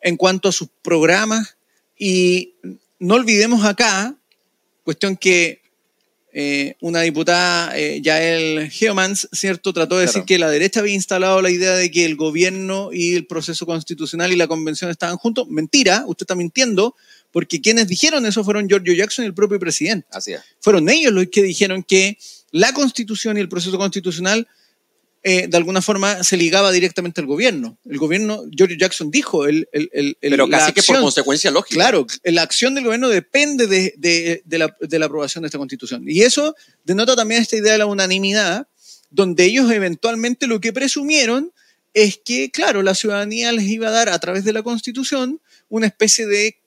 [0.00, 1.56] en cuanto a sus programas.
[1.96, 2.54] Y
[3.04, 4.16] no olvidemos acá,
[4.82, 5.60] cuestión que
[6.32, 11.42] eh, una diputada, eh, Yael Geomans, ¿cierto?, trató de decir que la derecha había instalado
[11.42, 15.46] la idea de que el gobierno y el proceso constitucional y la convención estaban juntos.
[15.50, 16.96] Mentira, usted está mintiendo,
[17.30, 20.40] porque quienes dijeron eso fueron Giorgio Jackson y el propio presidente Así es.
[20.60, 22.16] fueron ellos los que dijeron que
[22.52, 24.48] la constitución y el proceso constitucional
[25.26, 27.78] eh, de alguna forma se ligaba directamente al gobierno.
[27.88, 31.74] El gobierno, George Jackson dijo, el, el- el- Pero casi que por consecuencia lógica.
[31.76, 35.58] Claro, la acción del gobierno depende de, de- de la, de la aprobación de esta
[35.58, 36.04] constitución.
[36.06, 38.68] Y eso denota también esta idea de la unanimidad,
[39.10, 41.52] donde ellos eventualmente lo que presumieron
[41.94, 45.86] es que, claro, la ciudadanía les iba a dar a través de la constitución una
[45.86, 46.58] especie de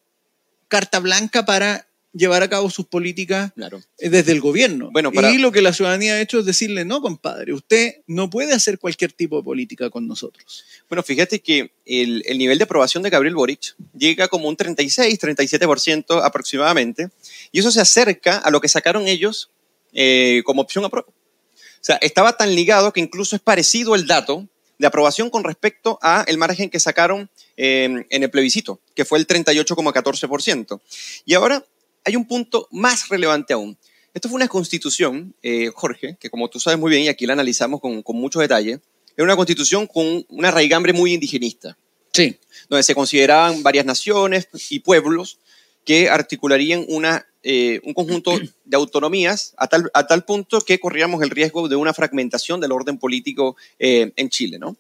[0.68, 1.87] carta blanca para
[2.18, 3.82] llevar a cabo sus políticas Claro.
[4.00, 4.90] eh, desde el gobierno.
[4.92, 8.30] Bueno, para- Y lo que la ciudadanía ha hecho es decirle, no, compadre, usted no
[8.30, 10.64] puede hacer cualquier tipo de política con nosotros.
[10.90, 15.20] Bueno, fíjate que el, el nivel de aprobación de Gabriel Boric llega como un 36,
[15.20, 17.10] 37% aproximadamente,
[17.52, 19.52] y eso se acerca a lo que sacaron ellos
[19.94, 21.08] eh, como opción a prueba.
[21.10, 24.48] O sea, estaba tan ligado que incluso es parecido el dato
[24.80, 29.18] de aprobación con respecto a el margen que sacaron eh, en el plebiscito, que fue
[29.20, 30.82] el 38,14%.
[31.26, 31.66] Y ahora
[32.08, 33.78] hay un punto más relevante aún.
[34.14, 37.34] Esto fue una constitución, eh, Jorge, que como tú sabes muy bien, y aquí la
[37.34, 38.80] analizamos con, con mucho detalle,
[39.18, 41.78] era una constitución con una raigambre muy indigenista,
[42.14, 42.38] Sí.
[42.70, 45.38] donde se consideraban varias naciones y pueblos
[45.84, 51.22] que articularían una, eh, un conjunto de autonomías a tal, a tal punto que corríamos
[51.22, 54.78] el riesgo de una fragmentación del orden político eh, en Chile, ¿no?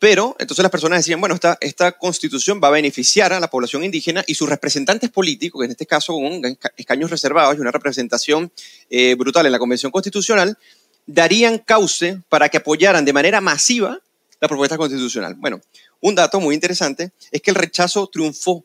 [0.00, 4.24] Pero entonces las personas decían, bueno, esta, constitución va a beneficiar a la población indígena
[4.26, 8.50] y sus representantes políticos, que en este caso con escaños reservados y una representación
[8.88, 10.56] eh, brutal en la Convención Constitucional,
[11.06, 14.00] darían cauce para que apoyaran de manera masiva
[14.40, 15.34] la propuesta constitucional.
[15.34, 15.60] Bueno,
[16.00, 18.64] un dato muy interesante es que el rechazo triunfó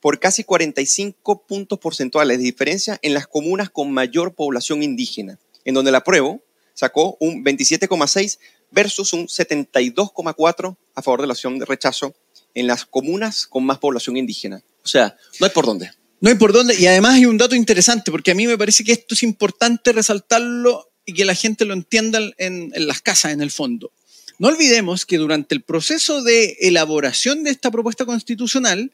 [0.00, 5.74] por casi 45 puntos porcentuales de diferencia en las comunas con mayor población indígena, en
[5.74, 6.40] donde la apruebo
[6.72, 8.38] sacó un 27,6
[8.72, 12.14] versus un 72,4 a favor de la opción de rechazo
[12.54, 14.62] en las comunas con más población indígena.
[14.84, 15.90] O sea, no hay por dónde.
[16.20, 16.74] No hay por dónde.
[16.78, 19.92] Y además hay un dato interesante, porque a mí me parece que esto es importante
[19.92, 23.92] resaltarlo y que la gente lo entienda en, en las casas, en el fondo.
[24.38, 28.92] No olvidemos que durante el proceso de elaboración de esta propuesta constitucional,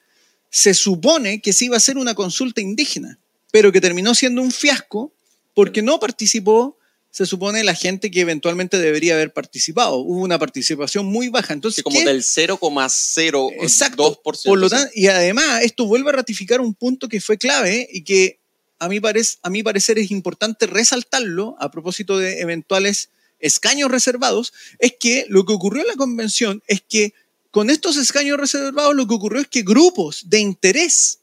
[0.50, 3.18] se supone que se iba a hacer una consulta indígena,
[3.50, 5.12] pero que terminó siendo un fiasco
[5.54, 6.77] porque no participó
[7.10, 9.96] se supone la gente que eventualmente debería haber participado.
[9.96, 11.54] Hubo una participación muy baja.
[11.54, 14.44] Entonces, como del 0,02%.
[14.44, 18.04] Por lo tanto, y además, esto vuelve a ratificar un punto que fue clave y
[18.04, 18.38] que
[18.78, 24.94] a mi, parece, a parecer es importante resaltarlo a propósito de eventuales escaños reservados, es
[24.98, 27.14] que lo que ocurrió en la convención es que
[27.50, 31.20] con estos escaños reservados lo que ocurrió es que grupos de interés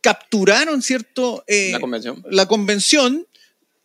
[0.00, 1.44] capturaron, ¿cierto?
[1.46, 2.24] Eh, la convención.
[2.30, 3.26] La convención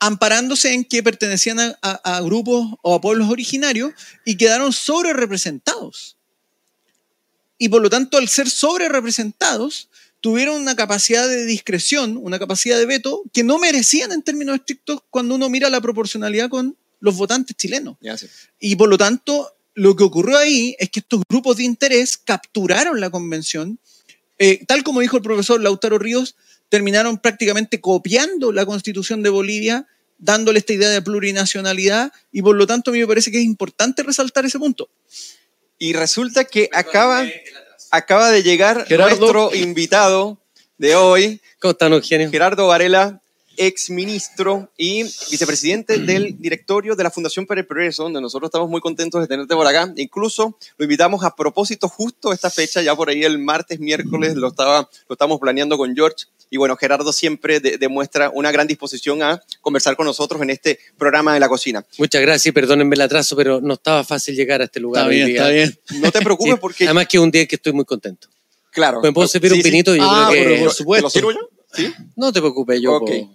[0.02, 3.94] amparándose en que pertenecían a, grupos o a pueblos originarios
[4.26, 6.18] y quedaron sobre representados.
[7.60, 12.80] Y por lo tanto, al ser sobre representados, tuvieron una capacidad de discreción, una capacidad
[12.80, 17.16] de veto que no merecían en términos estrictos cuando uno mira la proporcionalidad con los
[17.16, 17.96] votantes chilenos.
[18.60, 23.00] Y por lo tanto, lo que ocurrió ahí es que estos grupos de interés capturaron
[23.00, 23.78] la convención,
[24.40, 26.36] eh, tal como dijo el profesor Lautaro Ríos,
[26.72, 32.66] terminaron prácticamente copiando la constitución de Bolivia, dándole esta idea de plurinacionalidad y por lo
[32.66, 34.90] tanto a mí me parece que es importante resaltar ese punto.
[35.78, 37.26] Y resulta que acaba,
[37.92, 40.42] acaba de llegar nuestro invitado
[40.78, 41.42] de hoy.
[41.60, 42.32] ¿Cómo están, Eugenio?
[42.32, 43.21] Gerardo Varela,
[43.58, 48.70] ex ministro y vicepresidente del directorio de la Fundación para el Progreso, donde nosotros estamos
[48.70, 49.94] muy contentos de tenerte por acá.
[49.98, 54.48] Incluso lo invitamos a propósito justo esta fecha, ya por ahí el martes, miércoles, lo,
[54.48, 56.26] estaba, lo estamos planeando con George.
[56.50, 61.34] Y bueno, Gerardo siempre demuestra una gran disposición a conversar con nosotros en este programa
[61.34, 61.86] de la cocina.
[61.98, 65.04] Muchas gracias, perdónenme el atraso, pero no estaba fácil llegar a este lugar.
[65.04, 65.80] Está bien, está bien.
[66.02, 66.86] No te preocupes porque...
[66.86, 68.28] Además que es un día que estoy muy contento.
[68.72, 69.02] Claro.
[69.02, 69.96] ¿Me puedo servir un pinito?
[69.96, 70.64] Yo ah, creo que...
[70.64, 71.10] por supuesto.
[71.10, 71.50] ¿Te lo sirvo yo?
[71.74, 71.94] ¿Sí?
[72.18, 73.30] No te preocupes, yo okay.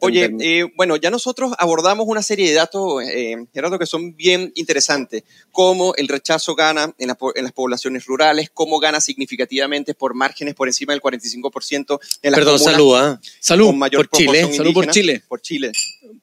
[0.00, 4.52] Oye, eh, bueno, ya nosotros abordamos una serie de datos, eh, Gerardo, que son bien
[4.54, 10.68] interesantes, cómo el rechazo gana en, las poblaciones rurales, cómo gana significativamente por márgenes por
[10.68, 13.18] encima del 45% en las Perdón, salud, ¿eh?
[13.40, 15.22] salud con mayor por Chile, salud por Chile.
[15.28, 15.72] Por Chile.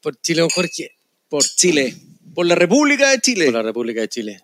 [0.01, 0.91] Por Chile, Jorge.
[1.29, 1.95] Por Chile.
[2.33, 3.45] Por la República de Chile.
[3.45, 4.41] Por la República de Chile.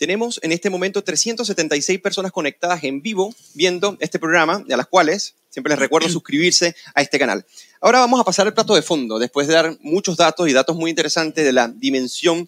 [0.00, 5.34] Tenemos en este momento 376 personas conectadas en vivo viendo este programa, a las cuales
[5.50, 7.44] siempre les recuerdo suscribirse a este canal.
[7.82, 10.76] Ahora vamos a pasar al plato de fondo, después de dar muchos datos y datos
[10.76, 12.46] muy interesantes de la dimensión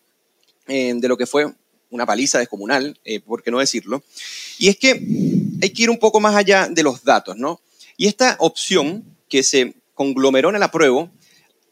[0.66, 1.50] eh, de lo que fue
[1.90, 4.02] una paliza descomunal, eh, por qué no decirlo.
[4.58, 4.90] Y es que
[5.62, 7.62] hay que ir un poco más allá de los datos, ¿no?
[7.96, 11.10] Y esta opción que se conglomeró en el apruebo,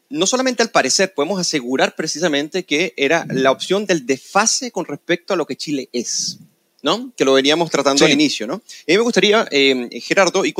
[0.09, 5.35] no solamente al parecer podemos asegurar precisamente que era la opción del desfase con respecto
[5.35, 6.39] a lo que Chile es.
[6.83, 7.11] ¿No?
[7.15, 8.55] Que lo veníamos tratando al inicio, ¿no?
[8.55, 10.53] A mí me gustaría, eh, Gerardo, ir,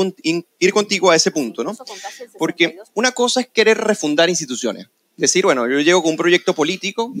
[0.58, 1.76] ir, contigo a ese punto, ¿no?
[2.38, 4.86] Porque una cosa es querer refundar instituciones.
[5.16, 7.12] Decir, bueno, yo llego con un proyecto político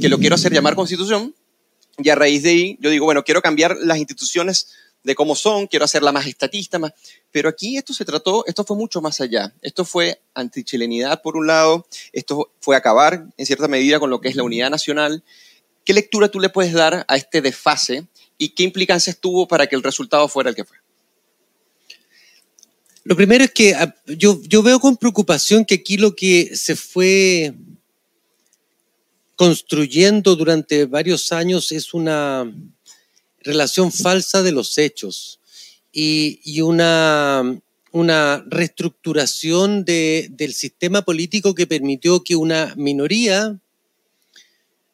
[0.00, 1.34] que lo quiero hacer llamar constitución
[1.98, 4.68] y a raíz de ahí yo digo, bueno, quiero cambiar las instituciones
[5.02, 6.92] de cómo son, quiero hacerla más estatista, más...
[7.30, 9.54] pero aquí esto se trató, esto fue mucho más allá.
[9.62, 14.28] Esto fue antichilenidad por un lado, esto fue acabar en cierta medida con lo que
[14.28, 15.22] es la unidad nacional.
[15.84, 18.06] ¿Qué lectura tú le puedes dar a este desfase
[18.38, 20.76] y qué implicancias tuvo para que el resultado fuera el que fue?
[23.06, 27.54] Lo primero es que ah, yo, veo con preocupación que aquí lo que se fue
[29.36, 32.52] construyendo durante varios años es una
[33.44, 35.38] relación falsa de los hechos
[35.92, 37.60] y, una,
[37.92, 43.56] una reestructuración de, del sistema político que permitió que una minoría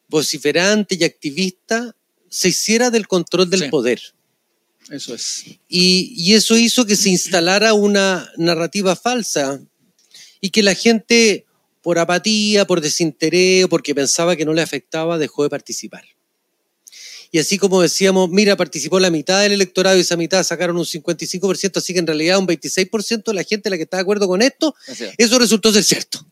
[0.07, 1.95] vociferante y activista
[2.33, 4.01] se hiciera del control del poder.
[4.89, 5.45] Eso es.
[5.69, 9.61] Y, y, eso hizo que se instalara una narrativa falsa
[10.41, 11.45] y que la gente,
[11.83, 16.03] por apatía, por desinterés, porque pensaba que no le afectaba, dejó de participar.
[17.31, 20.85] Y así como decíamos, mira, participó la mitad del electorado y esa mitad sacaron un
[20.85, 24.27] 55%, así que en realidad un 26% de la gente la que está de acuerdo
[24.27, 25.03] con esto, es.
[25.17, 26.25] eso resultó ser cierto.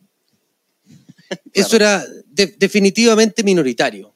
[1.53, 4.10] Eso era de- definitivamente minoritario.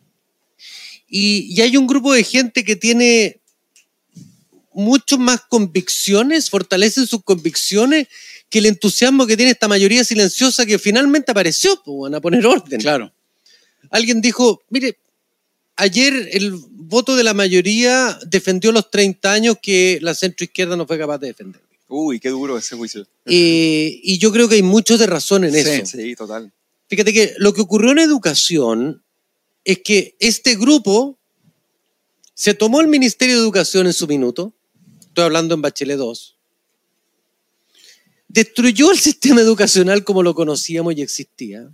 [1.08, 3.40] Y, y hay un grupo de gente que tiene
[4.74, 8.08] mucho más convicciones, fortalecen sus convicciones
[8.50, 12.46] que el entusiasmo que tiene esta mayoría silenciosa que finalmente apareció, pues, van a poner
[12.46, 12.80] orden.
[12.80, 13.12] Claro.
[13.90, 14.98] Alguien dijo, mire,
[15.78, 20.98] ayer el voto de la mayoría defendió los 30 años que la centroizquierda no fue
[20.98, 21.62] capaz de defender.
[21.88, 23.08] Uy, qué duro ese juicio.
[23.26, 25.60] Eh, y yo creo que hay mucho de razón en Sí.
[25.60, 25.86] eso.
[25.98, 26.52] Sí, total.
[26.90, 29.04] Fíjate que lo que ocurrió en educación
[29.66, 31.18] es que este grupo
[32.36, 34.54] se tomó el Ministerio de Educación en su minuto,
[35.02, 36.38] estoy hablando en Bachelet 2,
[38.28, 41.70] destruyó el sistema educacional como lo conocíamos y existía.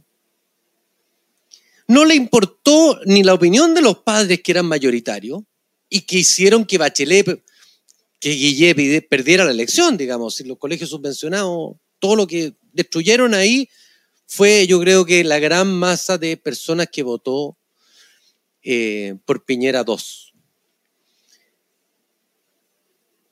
[1.88, 5.44] No le importó ni la opinión de los padres que eran mayoritarios
[5.90, 7.44] y que hicieron que Bachelet,
[8.20, 13.68] que Guillet perdiera la elección, digamos, y los colegios subvencionados, todo lo que destruyeron ahí
[14.28, 17.58] fue yo creo que la gran masa de personas que votó
[18.64, 20.34] eh, por Piñera 2.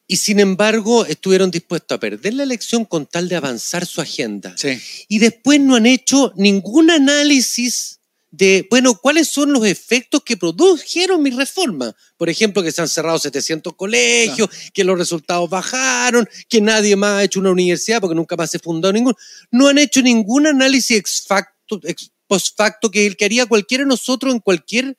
[0.08, 4.56] Y sin embargo estuvieron dispuestos a perder la elección con tal de avanzar su agenda.
[4.58, 4.80] Sí.
[5.08, 8.00] Y después no han hecho ningún análisis
[8.32, 11.96] de, bueno, cuáles son los efectos que produjeron mi reforma.
[12.18, 17.20] Por ejemplo, que se han cerrado 700 colegios, que los resultados bajaron, que nadie más
[17.20, 19.16] ha hecho una universidad porque nunca más se fundó ningún.
[19.52, 23.84] No han hecho ningún análisis ex facto, ex post facto que el que haría cualquiera
[23.84, 24.98] de nosotros en cualquier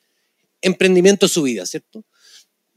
[0.61, 2.03] emprendimiento de su vida, ¿cierto?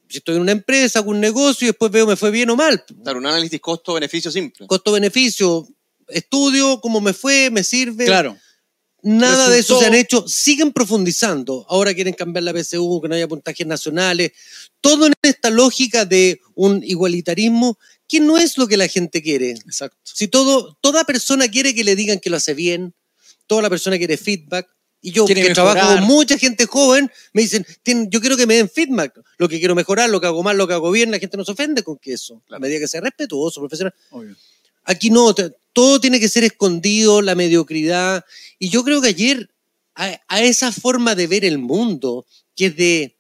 [0.09, 2.57] Si estoy en una empresa, hago un negocio y después veo me fue bien o
[2.57, 2.85] mal.
[3.03, 4.67] Claro, un análisis costo-beneficio simple.
[4.67, 5.67] Costo-beneficio,
[6.09, 8.05] estudio, cómo me fue, me sirve.
[8.05, 8.37] Claro.
[9.03, 10.27] Nada de eso se han hecho.
[10.27, 11.67] Siguen profundizando.
[11.69, 14.33] Ahora quieren cambiar la PSU, que no haya puntajes nacionales.
[14.81, 19.51] Todo en esta lógica de un igualitarismo que no es lo que la gente quiere.
[19.51, 19.99] Exacto.
[20.05, 22.95] Si todo, toda persona quiere que le digan que lo hace bien,
[23.47, 24.74] toda la persona quiere feedback.
[25.07, 25.53] Y yo, que mejorar.
[25.55, 29.21] trabajo con mucha gente joven, me dicen, "Tien- yo quiero que me den feedback.
[29.37, 31.45] Lo que quiero mejorar, lo que hago mal, lo que hago bien, la gente no
[31.45, 32.41] se ofende con que eso.
[32.51, 33.93] A medida que sea respetuoso, profesional.
[34.11, 34.35] Obvio.
[34.85, 35.35] Aquí no,
[35.75, 38.25] todo tiene que ser escondido, la mediocridad.
[38.59, 39.51] Y yo creo que ayer,
[39.95, 42.25] a, a esa forma de ver el mundo,
[42.57, 43.15] que es de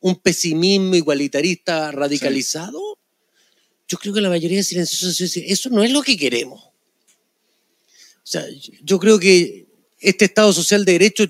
[0.00, 2.80] un pesimismo igualitarista radicalizado,
[3.88, 6.62] yo creo que la mayoría de silenciosos dice, eso no es lo que queremos.
[6.64, 8.42] O sea,
[8.82, 9.65] yo creo que
[9.98, 11.24] este Estado social de derecho,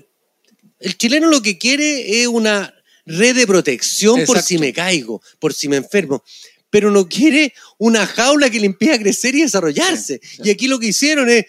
[0.79, 2.73] el chileno lo que quiere es una
[3.05, 6.23] red de protección por si me caigo, por si me enfermo,
[6.69, 10.19] pero no quiere una jaula que le impida crecer y desarrollarse.
[10.21, 10.41] Sí, sí.
[10.43, 11.45] Y aquí lo que hicieron es,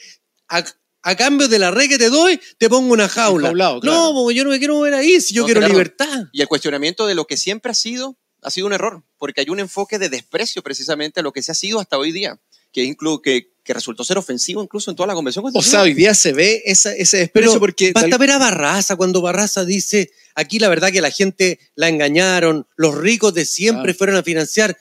[0.48, 0.64] a,
[1.02, 3.48] a cambio de la red que te doy, te pongo una jaula.
[3.48, 3.96] Enjaulado, claro.
[3.96, 6.26] No, porque yo no me quiero mover ahí, si yo No, quiero libertad.
[6.32, 9.48] Y el cuestionamiento de lo que siempre ha sido, ha sido un error, porque hay
[9.50, 12.40] un enfoque de desprecio precisamente a lo que se ha sido hasta hoy día,
[12.72, 15.92] que, inclu- que, que resultó ser ofensivo incluso en toda la convención O sea, hoy
[15.92, 19.66] día se ve esa- ese Pero desprecio porque basta tal- ver a Barraza cuando Barraza
[19.66, 23.98] dice, aquí la verdad que la gente la engañaron, los ricos de siempre Claro.
[23.98, 24.74] fueron a financiar.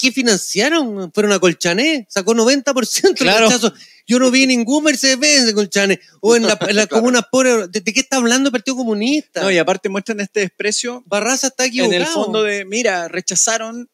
[0.00, 1.12] ¿Qué financiaron?
[1.12, 3.46] Fueron a Colchané, sacó 90% del Claro.
[3.46, 3.72] rechazo.
[4.04, 6.00] Yo no vi ningún Mercedes-Benz de Colchané.
[6.20, 7.00] O en, la- en las Claro.
[7.02, 7.70] comunas pobres.
[7.70, 9.42] ¿De, de qué está hablando el Partido Comunista?
[9.42, 11.94] no, y aparte muestran este desprecio Barraza está equivocado.
[11.94, 13.88] en el fondo de, mira, rechazaron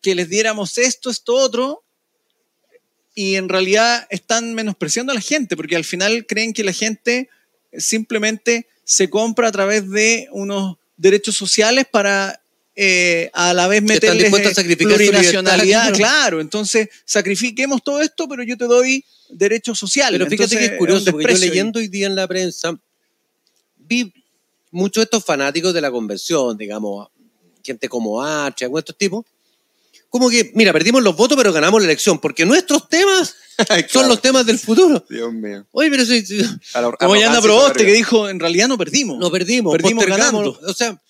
[0.00, 1.82] que les diéramos esto, esto, otro,
[3.18, 7.30] y en realidad están menospreciando a la gente, porque al final creen que la gente
[7.72, 12.40] simplemente se compra a través de unos derechos sociales para
[12.76, 15.92] eh, a la vez meterles dispuestos a eh, sacrificar su plurinacionalidad.
[15.96, 16.42] claro.
[16.42, 20.18] Entonces sacrifiquemos todo esto, pero yo te doy derechos sociales.
[20.18, 22.78] Pero fíjate Entonces, que es curioso, porque yo leyendo hoy día en la prensa,
[23.78, 24.12] vi
[24.70, 27.08] muchos de estos fanáticos de la convención, digamos,
[27.64, 29.24] gente como Archer, algunos de estos tipos,
[30.18, 33.34] como que, mira, perdimos los votos, pero ganamos la elección, porque nuestros temas
[33.90, 35.04] son los temas del futuro.
[35.08, 35.66] Dios mío.
[35.72, 39.18] Oye, pero si, si- Como Yanda arrogancia Proboste, que dijo, en realidad no perdimos.
[39.18, 40.58] no perdimos, Perdimos ganando.
[40.66, 41.00] O sea,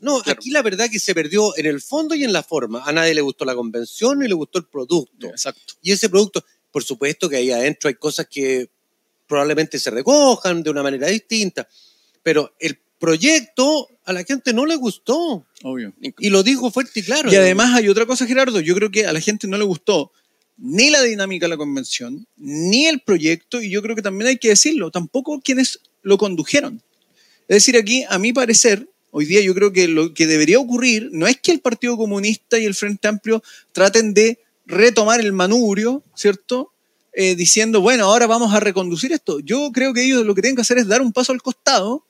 [0.00, 0.38] no, Claro.
[0.38, 2.82] aquí la verdad que se perdió en el fondo y en la forma.
[2.84, 5.26] A nadie le gustó la convención ni le gustó el producto.
[5.28, 5.74] Exacto.
[5.82, 8.70] Y ese producto, por supuesto que ahí adentro hay cosas que
[9.26, 11.68] probablemente se recojan de una manera distinta,
[12.22, 15.46] pero el proyecto a la gente no le gustó.
[15.62, 15.92] Obvio.
[16.18, 17.32] Y lo dijo fuerte y claro.
[17.32, 20.12] Y además hay otra cosa, Gerardo, yo creo que a la gente no le gustó
[20.62, 24.36] ni la dinámica de la convención, ni el proyecto, y yo creo que también hay
[24.36, 26.82] que decirlo, tampoco quienes lo condujeron.
[27.48, 31.08] Es decir, aquí, a mi parecer, hoy día yo creo que lo que debería ocurrir
[31.12, 36.04] no es que el Partido Comunista y el Frente Amplio traten de retomar el manubrio,
[36.14, 36.72] ¿cierto?
[37.12, 39.40] Eh, diciendo, bueno, ahora vamos a reconducir esto.
[39.40, 42.04] Yo creo que ellos lo que tienen que hacer es dar un paso al costado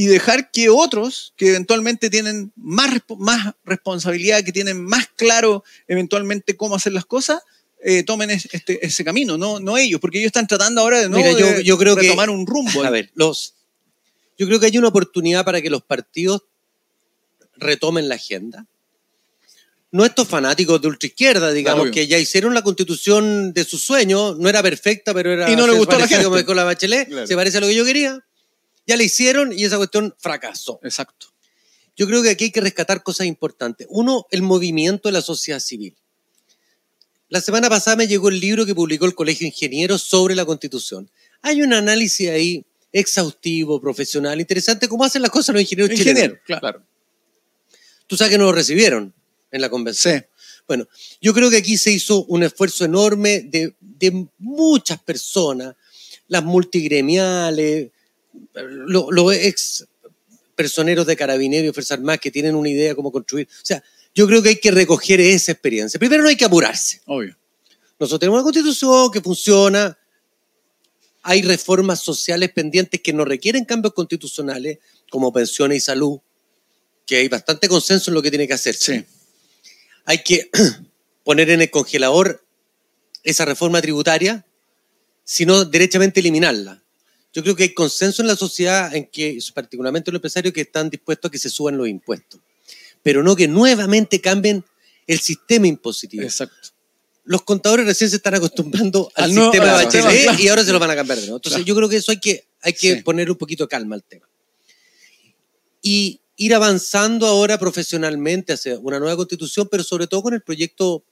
[0.00, 6.56] y dejar que otros que eventualmente tienen más, más responsabilidad, que tienen más claro eventualmente
[6.56, 7.42] cómo hacer las cosas,
[7.84, 11.08] eh, tomen es- este, ese camino, no, no ellos, porque ellos están tratando ahora de
[11.10, 12.82] nuevo Mira, yo- de yo creo retomar un rumbo.
[12.82, 13.54] A ver, los,
[14.38, 16.44] yo creo que hay una oportunidad para que los partidos
[17.56, 18.66] retomen la agenda.
[19.92, 21.92] No estos fanáticos de ultraizquierda, digamos, Obvio.
[21.92, 25.50] que ya hicieron la constitución de sus sueños, no era perfecta, pero era.
[25.50, 26.24] Y no le gustó a la gente.
[26.24, 27.26] como dijo la Bachelet, Claro.
[27.26, 28.24] se parece a lo que yo quería.
[28.90, 30.80] Ya la hicieron y esa cuestión fracasó.
[30.82, 31.28] Exacto.
[31.96, 33.86] Yo creo que aquí hay que rescatar cosas importantes.
[33.88, 35.94] Uno, el movimiento de la sociedad civil.
[37.28, 40.44] La semana pasada me llegó el libro que publicó el Colegio de Ingenieros sobre la
[40.44, 41.08] Constitución.
[41.40, 46.38] Hay un análisis ahí exhaustivo, profesional, interesante, cómo hacen las cosas los ingenieros chilenos.
[46.44, 46.60] Claro.
[46.60, 46.86] Claro.
[48.08, 49.14] Tú sabes que no lo recibieron
[49.52, 50.18] en la convención.
[50.18, 50.44] Sí.
[50.66, 50.88] Bueno,
[51.20, 55.76] yo creo que aquí se hizo un esfuerzo enorme de, de muchas personas,
[56.26, 57.92] las multigremiales,
[58.54, 59.86] lo- los ex
[60.54, 63.48] personeros de carabineros y Fuerzas Armadas que tienen una idea de cómo construir.
[63.50, 63.82] O sea,
[64.14, 65.98] yo creo que hay que recoger esa experiencia.
[65.98, 67.00] Primero no hay que apurarse.
[67.06, 67.36] Obvio.
[67.98, 69.96] Nosotros tenemos una constitución que funciona,
[71.22, 74.78] hay reformas sociales pendientes que no requieren cambios constitucionales,
[75.10, 76.18] como pensiones y salud,
[77.06, 79.04] que hay bastante consenso en lo que tiene que hacerse Sí.
[80.06, 80.50] hay que
[81.24, 82.44] poner en el congelador
[83.22, 84.46] esa reforma tributaria,
[85.24, 86.82] sino derechamente eliminarla.
[87.32, 90.90] Yo creo que hay consenso en la sociedad en que, particularmente los empresarios, que están
[90.90, 92.40] dispuestos a que se suban los impuestos,
[93.02, 94.64] pero no que nuevamente cambien
[95.06, 96.22] el sistema impositivo.
[96.24, 96.70] Exacto.
[97.24, 100.42] Los contadores recién se están acostumbrando al, Al sistema al Bachelet sistema, claro.
[100.42, 101.36] y ahora se lo van a cambiar de nuevo.
[101.36, 101.66] Entonces Claro.
[101.66, 103.02] yo creo que eso hay que, hay que Sí.
[103.02, 104.28] ponerle un poquito de calma al tema.
[105.82, 111.04] Y ir avanzando ahora profesionalmente hacia una nueva constitución, pero sobre todo con el proyecto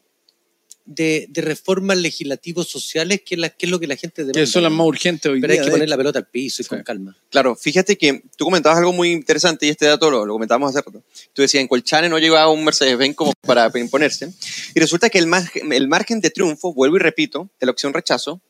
[0.90, 4.40] de, de reformas legislativos sociales, que es, la- que es lo que la gente demanda.
[4.40, 5.60] Que son las más urgentes hoy Pero día.
[5.60, 5.90] hay que poner hecho.
[5.90, 6.68] la pelota al piso y Sí.
[6.70, 7.14] con calma.
[7.30, 10.78] Claro, fíjate que tú comentabas algo muy interesante y este dato lo, lo comentábamos hace
[10.84, 11.02] rato.
[11.34, 14.32] Tú decías, en Colchane no llegaba un Mercedes-Benz como para imponerse.
[14.74, 17.92] Y resulta que el, margen- el margen de triunfo, vuelvo y repito, de la opción
[17.92, 18.40] rechazo,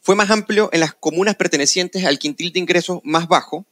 [0.00, 3.66] fue más amplio en las comunas pertenecientes al quintil de ingresos más bajo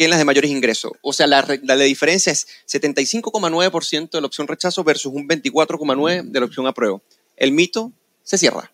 [0.00, 0.92] que en las de mayores ingresos.
[1.02, 6.30] O sea, la, la, la diferencia es 75,9% de la opción rechazo versus un 24,9%
[6.30, 7.02] de la opción apruebo.
[7.36, 7.92] El mito
[8.22, 8.72] se cierra.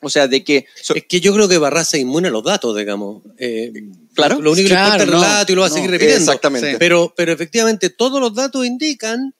[0.00, 0.66] O sea, de que...
[0.80, 3.22] so- Es que yo creo que Barraza es inmune a los datos, digamos.
[3.38, 3.72] Eh,
[4.14, 4.40] Claro.
[4.40, 5.74] Lo único que Claro, importa es el no, relato y lo va a no.
[5.74, 6.20] seguir repitiendo.
[6.20, 6.70] Exactamente.
[6.72, 6.76] Sí.
[6.78, 9.34] Pero, pero efectivamente todos los datos indican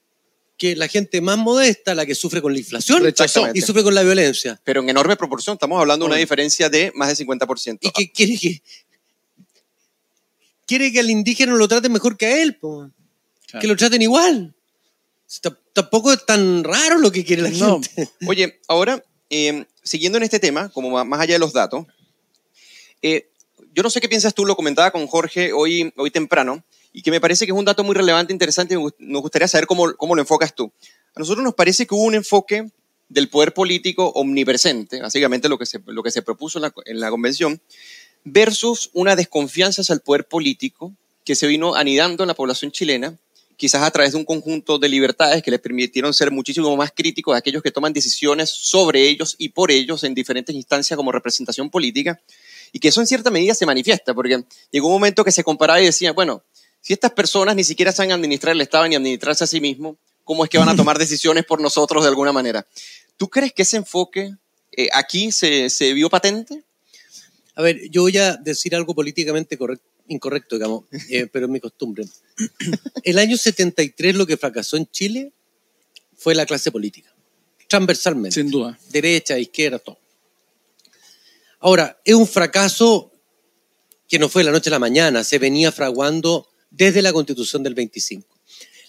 [0.57, 3.49] que la gente más modesta, la que sufre con la inflación Rechazó.
[3.55, 4.61] y sufre con la violencia.
[4.65, 7.79] pero en enorme proporción, estamos hablando de una diferencia de más del 50%.
[7.83, 8.63] Y que quiere que
[10.67, 12.91] quiere que al indígena lo traten mejor que a él, po.
[13.47, 13.61] Claro.
[13.63, 14.55] que lo traten igual.
[15.41, 17.81] T- Tampoco es tan raro lo que quiere la No.
[17.83, 18.09] gente.
[18.29, 21.87] Oye, ahora, eh, siguiendo en este tema, como más allá de los datos,
[23.03, 23.29] eh,
[23.75, 27.11] yo no sé qué piensas tú, lo comentaba con Jorge hoy, hoy temprano, y que
[27.11, 30.15] me parece que es un dato muy relevante, interesante, y nos gustaría saber cómo, cómo
[30.15, 30.73] lo enfocas tú.
[31.15, 32.71] A nosotros nos parece que hubo un enfoque
[33.09, 37.01] del poder político omnipresente, básicamente lo que se, lo que se propuso en la, en
[37.01, 37.61] la convención,
[38.25, 40.93] versus una desconfianza hacia el poder político
[41.25, 43.17] que se vino anidando en la población chilena,
[43.57, 47.35] quizás a través de un conjunto de libertades que les permitieron ser muchísimo más críticos
[47.35, 51.71] a aquellos que toman decisiones sobre ellos y por ellos en diferentes instancias como representación
[51.71, 52.21] política,
[52.73, 55.81] y que eso en cierta medida se manifiesta, porque llegó un momento que se comparaba
[55.81, 56.43] y decía, bueno,
[56.81, 60.45] si estas personas ni siquiera saben administrar el Estado ni administrarse a sí mismos, ¿cómo
[60.45, 62.67] es que van a tomar decisiones por nosotros de alguna manera?
[63.17, 64.35] ¿Tú crees que ese enfoque
[64.73, 66.65] eh, aquí se, se vio patente?
[67.57, 71.61] A ver, yo voy a decir algo políticamente correc- incorrecto, digamos, eh, pero es mi
[71.61, 72.05] costumbre.
[73.03, 75.33] El año 73 lo que fracasó en Chile
[76.17, 77.15] fue la clase política,
[77.69, 78.35] transversalmente.
[78.35, 78.79] Sin duda.
[78.91, 79.99] derecha, izquierda, todo.
[81.61, 83.13] Ahora, es un fracaso
[84.09, 87.63] que no fue de la noche a la mañana, se venía fraguando desde la constitución
[87.63, 88.29] del 25.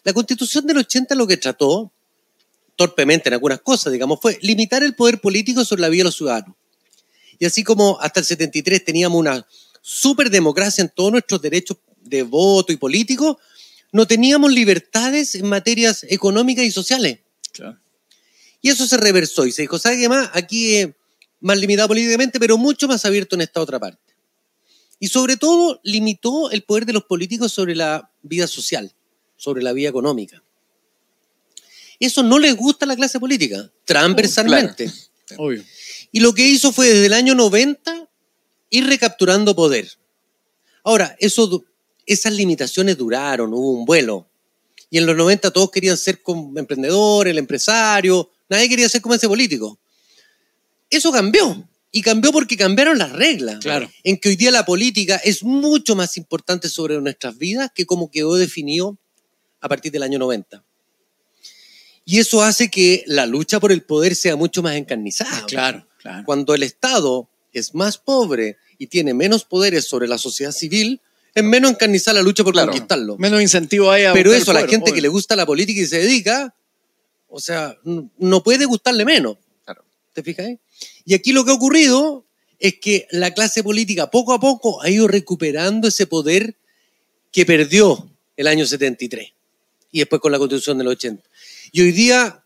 [0.04, 1.92] La constitución del 80 lo que trató,
[2.76, 6.18] torpemente en algunas cosas, digamos, fue limitar el poder político sobre la vida de los
[6.18, 6.56] ciudadanos.
[7.40, 9.46] Y así como hasta el 73 teníamos una
[9.82, 13.40] superdemocracia en todos nuestros derechos de voto y político,
[13.92, 17.20] no teníamos libertades en materias económicas y sociales.
[17.52, 17.80] Claro.
[18.62, 20.30] Y eso se reversó y se dijo, ¿sabe qué más?
[20.34, 20.90] Aquí es
[21.40, 24.16] más limitado políticamente, pero mucho más abierto en esta otra parte.
[25.00, 28.92] Y sobre todo limitó el poder de los políticos sobre la vida social,
[29.38, 30.42] sobre la vida económica.
[32.00, 34.92] Eso no les gusta a la clase política, transversalmente.
[35.38, 35.64] Obvio.
[36.16, 38.08] Y lo que hizo fue desde el año 90
[38.70, 39.86] ir recapturando poder.
[40.86, 41.66] Ahora, eso,
[42.06, 44.26] esas limitaciones duraron, hubo un vuelo.
[44.90, 49.14] Y en los 90 todos querían ser como emprendedor, el empresario, nadie quería ser como
[49.14, 49.78] ese político.
[50.90, 51.68] Eso cambió.
[51.92, 53.60] Y cambió porque cambiaron las reglas.
[53.60, 53.92] Claro.
[54.02, 58.10] En que hoy día la política es mucho más importante sobre nuestras vidas que como
[58.10, 58.98] quedó definido
[59.60, 60.64] a partir del año 90.
[62.06, 65.46] Y eso hace que la lucha por el poder sea mucho más encarnizada.
[65.48, 66.24] Claro, claro.
[66.26, 71.02] Cuando el Estado es más pobre y tiene menos poderes sobre la sociedad civil,
[71.34, 72.72] es menos encarnizar la lucha por Claro.
[72.72, 73.18] conquistarlo.
[73.18, 74.94] Menos incentivo hay a Pero eso, a la gente obvio.
[74.94, 76.54] que le gusta la política y se dedica,
[77.28, 79.38] o sea, no puede gustarle menos.
[79.66, 79.84] Claro.
[80.14, 80.48] ¿Te fijas?
[81.06, 82.26] Y aquí lo que ha ocurrido
[82.60, 86.56] es que la clase política poco a poco ha ido recuperando ese poder
[87.32, 89.34] que perdió el año 73
[89.92, 91.24] y después con la constitución del 80.
[91.74, 92.45] Y hoy día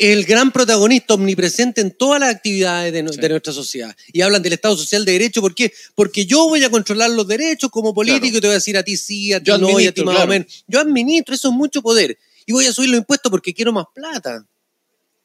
[0.00, 3.20] el gran protagonista omnipresente en todas las actividades de, nu- Sí.
[3.20, 3.94] de nuestra sociedad.
[4.12, 5.72] Y hablan del Estado Social de Derecho, ¿por qué?
[5.94, 8.38] Porque yo voy a controlar los derechos como político Claro.
[8.38, 10.02] y te voy a decir a ti sí, a ti Yo no y a ti
[10.02, 10.28] más claro.
[10.28, 10.64] o menos.
[10.66, 12.18] Yo administro, eso es mucho poder.
[12.46, 14.44] Y voy a subir los impuestos porque quiero más plata.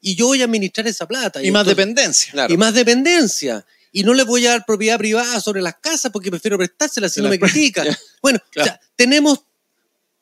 [0.00, 1.42] Y yo voy a administrar esa plata.
[1.42, 2.32] Y más entonces- dependencia.
[2.32, 2.52] Claro.
[2.52, 3.66] y más dependencia.
[3.92, 7.22] Y no le voy a dar propiedad privada sobre las casas porque prefiero prestárselas si
[7.22, 7.82] no me las- critica.
[8.20, 8.70] Bueno, Claro.
[8.70, 9.40] o sea, tenemos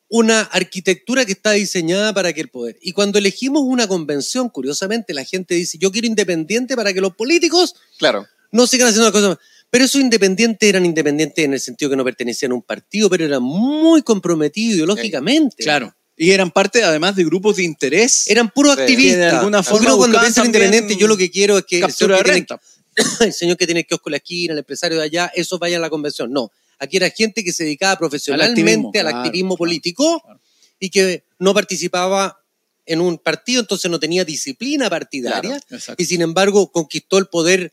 [0.09, 2.77] una arquitectura que está diseñada para que el poder.
[2.83, 7.15] Y cuando elegimos una convención, curiosamente, la gente dice, yo quiero independiente para que los
[7.17, 8.27] políticos Claro.
[8.53, 9.39] no sigan haciendo las cosas.
[9.71, 13.25] Pero esos independientes eran independientes en el sentido que no pertenecían a un partido, pero
[13.25, 15.65] eran muy comprometidos ideológicamente.
[15.65, 15.93] Claro.
[16.17, 18.29] Y eran parte, además, de grupos de interés.
[18.29, 19.19] Eran puros Sí, activistas.
[19.19, 21.77] de alguna Yo forma creo que cuando piensan independiente, yo lo que quiero es que
[21.79, 22.61] el captura de señor que tiene-
[23.27, 25.79] el señor que tiene el kiosco en la esquina, el empresario de allá, eso vaya
[25.79, 26.33] a la convención.
[26.33, 26.53] No,
[26.85, 30.41] aquí era gente que se dedicaba profesionalmente activismo, al claro, activismo político claro.
[30.79, 32.41] y que no participaba
[32.87, 35.59] en un partido, entonces no tenía disciplina partidaria
[35.97, 37.73] y sin embargo conquistó el poder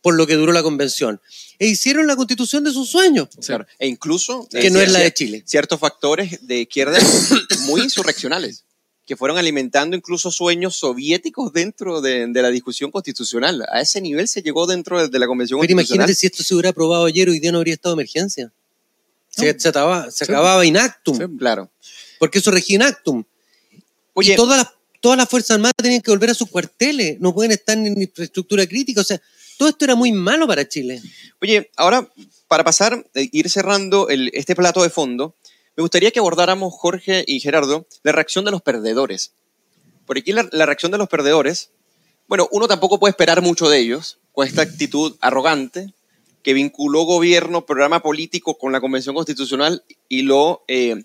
[0.00, 1.20] por lo que duró la convención.
[1.58, 3.66] E hicieron la constitución de sus sueños, Claro.
[3.78, 5.42] E incluso que eh, no es la de Chile.
[5.46, 6.98] ciertos factores de izquierda
[7.66, 8.64] muy insurreccionales
[9.04, 13.64] que fueron alimentando incluso sueños soviéticos dentro de, de la discusión constitucional.
[13.72, 16.04] A ese nivel se llegó dentro de, de la Convención Pero Constitucional.
[16.04, 18.52] imagínate si esto se hubiera aprobado ayer, hoy día no habría estado de emergencia.
[19.28, 19.58] Se, No.
[19.60, 20.32] se acababa, se Sí.
[20.32, 21.24] acababa inactum, Sí.
[21.38, 21.70] Claro.
[22.18, 23.24] porque eso regía inactum.
[24.14, 24.68] Oye, Y todas las,
[25.00, 28.66] todas las Fuerzas Armadas tenían que volver a sus cuarteles, no pueden estar en infraestructura
[28.66, 29.00] crítica.
[29.00, 29.20] O sea,
[29.58, 31.00] todo esto era muy malo para Chile.
[31.40, 32.08] Oye, ahora
[32.46, 35.34] para pasar, eh, ir cerrando el- este plato de fondo,
[35.76, 39.32] me gustaría que abordáramos, Jorge y Gerardo, la reacción de los perdedores.
[40.06, 41.70] Por aquí la, reacción de los perdedores,
[42.28, 45.94] bueno, uno tampoco puede esperar mucho de ellos con esta actitud arrogante
[46.42, 51.04] que vinculó gobierno, programa político con la Convención Constitucional y lo, eh,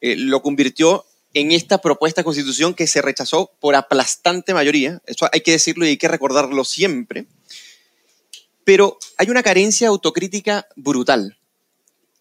[0.00, 5.02] eh, lo convirtió en esta propuesta de constitución que se rechazó por aplastante mayoría.
[5.06, 7.26] Eso hay que decirlo y hay que recordarlo siempre
[8.64, 11.36] pero hay una carencia autocrítica brutal.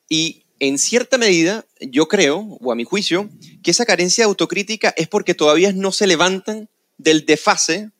[0.09, 3.29] Y en cierta medida, yo creo, o a mi juicio,
[3.61, 7.91] que esa carencia autocrítica es porque todavía no se levantan del desfase,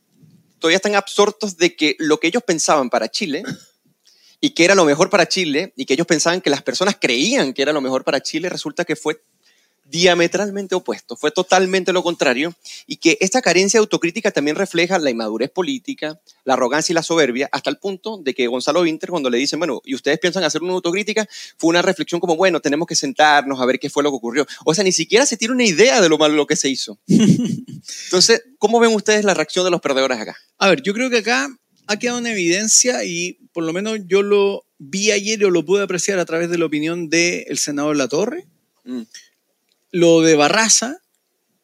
[0.59, 3.43] todavía están absortos de que lo que ellos pensaban para Chile
[4.39, 7.51] y que era lo mejor para Chile y que ellos pensaban que las personas creían
[7.51, 9.21] que era lo mejor para Chile, resulta que fue
[9.85, 12.53] diametralmente opuesto, fue totalmente lo contrario,
[12.87, 17.03] y que esta carencia de autocrítica también refleja la inmadurez política, la arrogancia y la
[17.03, 20.43] soberbia, hasta el punto de que Gonzalo Winter, cuando le dicen, bueno, y ustedes piensan
[20.43, 21.27] hacer una autocrítica,
[21.57, 24.45] fue una reflexión como, bueno, tenemos que sentarnos a ver qué fue lo que ocurrió.
[24.65, 26.99] O sea, ni siquiera se tiene una idea de lo malo que se hizo.
[27.07, 30.37] Entonces, ¿cómo ven ustedes la reacción de los perdedores acá?
[30.57, 31.49] A ver, yo creo que acá
[31.87, 35.83] ha quedado en evidencia y por lo menos yo lo vi ayer o lo pude
[35.83, 38.47] apreciar a través de la opinión del senador Latorre.
[38.85, 39.01] Mm,
[39.93, 40.97] Lo de Barraza,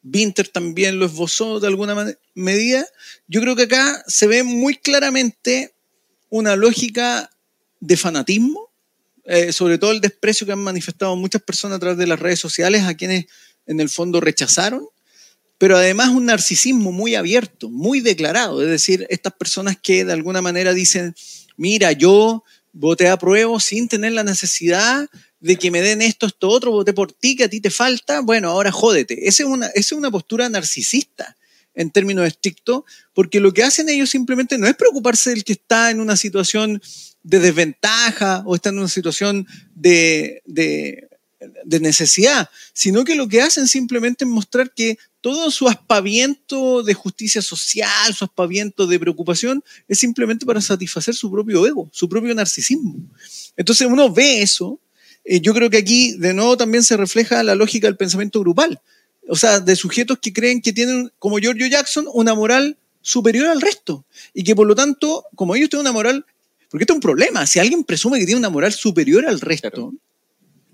[0.03, 2.85] Winter también lo esbozó de alguna medida.
[3.27, 5.73] Yo creo que acá se ve muy claramente
[6.29, 7.31] una lógica
[7.79, 8.69] de fanatismo,
[9.25, 12.39] eh, sobre todo el desprecio que han manifestado muchas personas a través de las redes
[12.39, 13.25] sociales a quienes
[13.65, 14.85] en el fondo rechazaron,
[15.57, 20.43] pero además un narcisismo muy abierto, muy declarado, es decir, estas personas que de alguna
[20.43, 21.15] manera dicen,
[21.57, 25.09] mira, yo voté a prueba sin tener la necesidad
[25.39, 28.21] de que me den esto, esto, otro, voté por ti, que a ti te falta,
[28.21, 29.27] bueno, ahora jódete.
[29.27, 31.37] Esa es una, esa es una postura narcisista
[31.75, 32.83] en términos estrictos,
[33.13, 36.81] porque lo que hacen ellos simplemente no es preocuparse del que está en una situación
[37.23, 41.07] de desventaja o está en una situación de, de,
[41.63, 46.93] de necesidad, sino que lo que hacen simplemente es mostrar que todo su aspaviento de
[46.93, 52.33] justicia social, su aspaviento de preocupación, es simplemente para satisfacer su propio ego, su propio
[52.33, 52.95] narcisismo.
[53.55, 54.79] Entonces uno ve eso,
[55.25, 58.81] eh, yo creo que aquí de nuevo también se refleja la lógica del pensamiento grupal,
[59.27, 63.61] o sea, de sujetos que creen que tienen, como Giorgio Jackson, una moral superior al
[63.61, 66.25] resto y que por lo tanto, como ellos tienen una moral,
[66.69, 69.69] porque esto es un problema, si alguien presume que tiene una moral superior al resto,
[69.71, 69.93] Claro.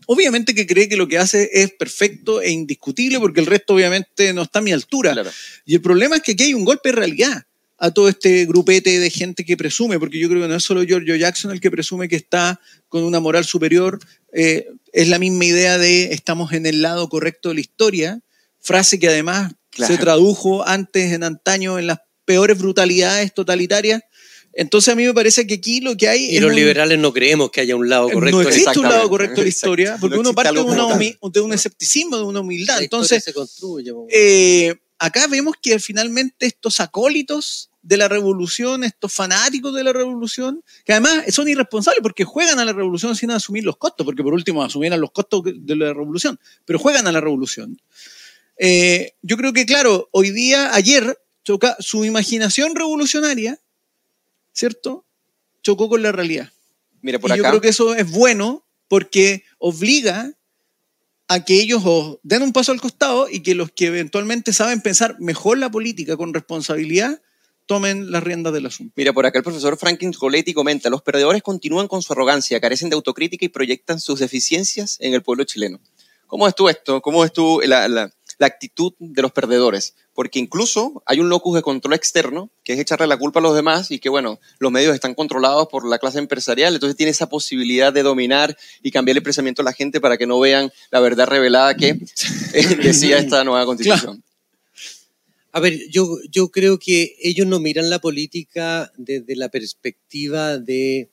[0.07, 4.33] obviamente que cree que lo que hace es perfecto e indiscutible porque el resto obviamente
[4.33, 5.13] no está a mi altura.
[5.13, 5.31] claro.
[5.65, 7.43] Y el problema es que aquí hay un golpe de realidad.
[7.77, 10.81] a todo este grupete de gente que presume, porque yo creo que no es solo
[10.85, 13.99] Giorgio Jackson el que presume que está con una moral superior,
[14.35, 18.19] eh, es la misma idea de estamos en el lado correcto de la historia,
[18.59, 19.93] frase que además Claro.
[19.93, 24.01] se tradujo antes en antaño en las peores brutalidades totalitarias.
[24.53, 26.97] Entonces a mí me parece que aquí lo que hay Y es los un- liberales
[26.97, 28.41] no creemos que haya un lado correcto.
[28.41, 29.67] no existe un lado correcto de la Exacto.
[29.67, 32.77] historia, porque No uno parte de, una de un escepticismo, de una humildad.
[32.77, 33.91] La Entonces, se construye.
[34.11, 40.63] eh, acá vemos que finalmente estos acólitos de la revolución, estos fanáticos de la revolución,
[40.83, 44.33] que además son irresponsables porque juegan a la revolución sin asumir los costos, porque por
[44.33, 47.79] último asumieran los costos de la revolución, pero juegan a la revolución.
[48.57, 53.59] Eh, yo creo que, claro, hoy día, ayer, choca, su imaginación revolucionaria,
[54.51, 55.05] ¿cierto?
[55.61, 56.51] Chocó con la realidad.
[57.03, 57.51] Mira, por y yo acá.
[57.51, 60.33] creo que eso es bueno porque obliga
[61.27, 64.81] a que ellos os den un paso al costado y que los que eventualmente saben
[64.81, 67.21] pensar mejor la política con responsabilidad
[67.65, 68.93] tomen las riendas del asunto.
[68.95, 72.89] Mira, por acá el profesor Franklin Coletti comenta, los perdedores continúan con su arrogancia, carecen
[72.89, 75.79] de autocrítica y proyectan sus deficiencias en el pueblo chileno.
[76.27, 77.01] ¿Cómo ves tú esto?
[77.01, 79.95] ¿Cómo ves tú la, la- la actitud de los perdedores?
[80.13, 83.55] Porque incluso hay un locus de control externo, que es echarle la culpa a los
[83.55, 87.29] demás y que, bueno, los medios están controlados por la clase empresarial, entonces tiene esa
[87.29, 90.99] posibilidad de dominar y cambiar el pensamiento de la gente para que no vean la
[90.99, 91.93] verdad revelada que
[92.83, 94.23] decía esta nueva constitución.
[95.55, 101.09] A ver, yo, yo creo que ellos no miran la política desde la perspectiva de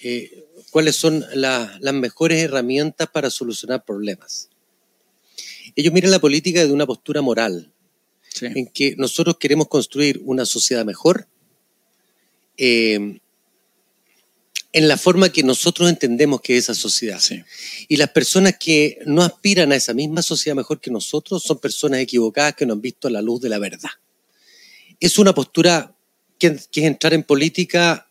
[0.00, 4.48] eh, cuáles son la- las mejores herramientas para solucionar problemas.
[5.76, 7.70] Ellos miran la política desde una postura moral,
[8.56, 11.28] en que nosotros queremos construir una sociedad mejor
[12.56, 13.20] eh,
[14.72, 17.20] en la forma que nosotros entendemos que es esa sociedad.
[17.20, 17.42] Sí.
[17.88, 22.00] Y las personas que no aspiran a esa misma sociedad mejor que nosotros son personas
[22.00, 23.90] equivocadas que no han visto la luz de la verdad.
[24.98, 25.94] Es una postura
[26.38, 28.08] que, que es entrar en política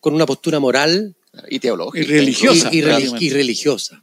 [0.00, 1.16] con una postura moral
[1.48, 2.04] Y teológica.
[2.04, 2.68] Y religiosa.
[2.70, 4.02] y, y religiosa.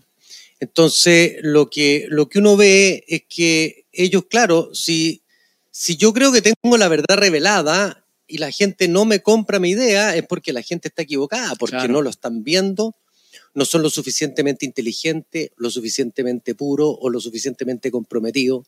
[0.59, 5.21] Entonces, lo que, lo que uno ve es que ellos, claro, si,
[5.69, 8.00] si yo creo que tengo la verdad revelada
[8.31, 11.75] y la gente no me compra mi idea, es porque la gente está equivocada, porque
[11.77, 11.93] Claro.
[11.93, 12.95] no lo están viendo,
[13.53, 18.65] no son lo suficientemente inteligentes, lo suficientemente puro o lo suficientemente comprometido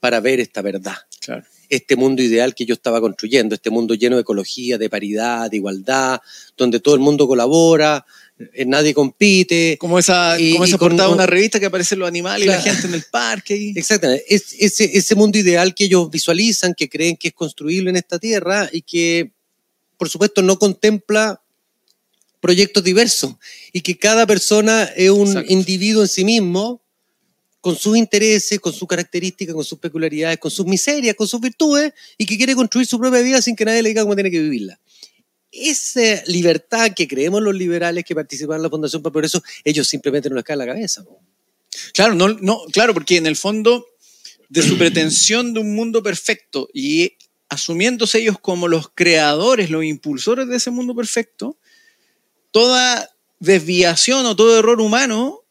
[0.00, 1.44] para ver esta verdad Claro.
[1.70, 5.56] este mundo ideal que yo estaba construyendo, este mundo lleno de ecología, de paridad, de
[5.58, 6.20] igualdad,
[6.56, 8.04] donde todo el mundo colabora,
[8.66, 9.76] nadie compite.
[9.78, 12.56] Como esa, Y- como esa portada de una revista que aparecen los animales y la
[12.60, 12.72] Claro.
[12.72, 13.56] gente en el parque.
[13.56, 17.90] y- Exactamente, es, ese, ese mundo ideal que ellos visualizan, que creen que es construible
[17.90, 19.32] en esta tierra y que,
[19.96, 21.40] por supuesto, no contempla
[22.40, 23.34] proyectos diversos
[23.72, 25.52] y que cada persona es un Exacto.
[25.52, 26.82] individuo en sí mismo
[27.62, 31.94] con sus intereses, con sus características, con sus peculiaridades, con sus miserias, con sus virtudes
[32.18, 34.40] y que quiere construir su propia vida sin que nadie le diga cómo tiene que
[34.40, 34.78] vivirla.
[35.54, 39.86] Esa libertad que creemos los liberales que participan en la Fundación para el Progreso, ellos
[39.86, 41.04] simplemente no les cae la cabeza.
[41.92, 43.86] Claro, no, no, claro, porque en el fondo
[44.48, 47.12] de su pretensión de un mundo perfecto y
[47.48, 51.56] asumiéndose ellos como los creadores, los impulsores de ese mundo perfecto,
[52.50, 55.43] toda desviación o todo error humano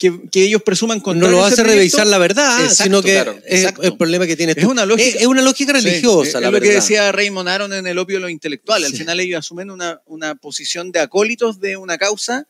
[0.00, 3.12] que, que ellos presuman no contrario lo hace proyecto, revisar la verdad, Exacto, sino que
[3.12, 4.70] claro, es el problema que tienes Es tú.
[4.70, 6.74] una lógica- Es, es una lógica Sí, religiosa, es la lo que verdad.
[6.80, 8.86] decía Raymond Aron en El opio de los intelectuales.
[8.86, 8.98] Al Sí.
[8.98, 12.46] final ellos asumen una, una posición de acólitos de una causa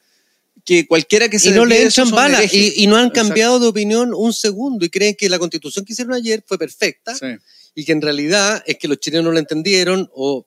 [0.64, 3.28] que cualquiera que se y no le echan balas y, y no han Exacto.
[3.28, 7.14] cambiado de opinión un segundo y creen que la constitución que hicieron ayer fue perfecta
[7.16, 7.26] Sí.
[7.74, 10.46] y que en realidad es que los chilenos no la entendieron o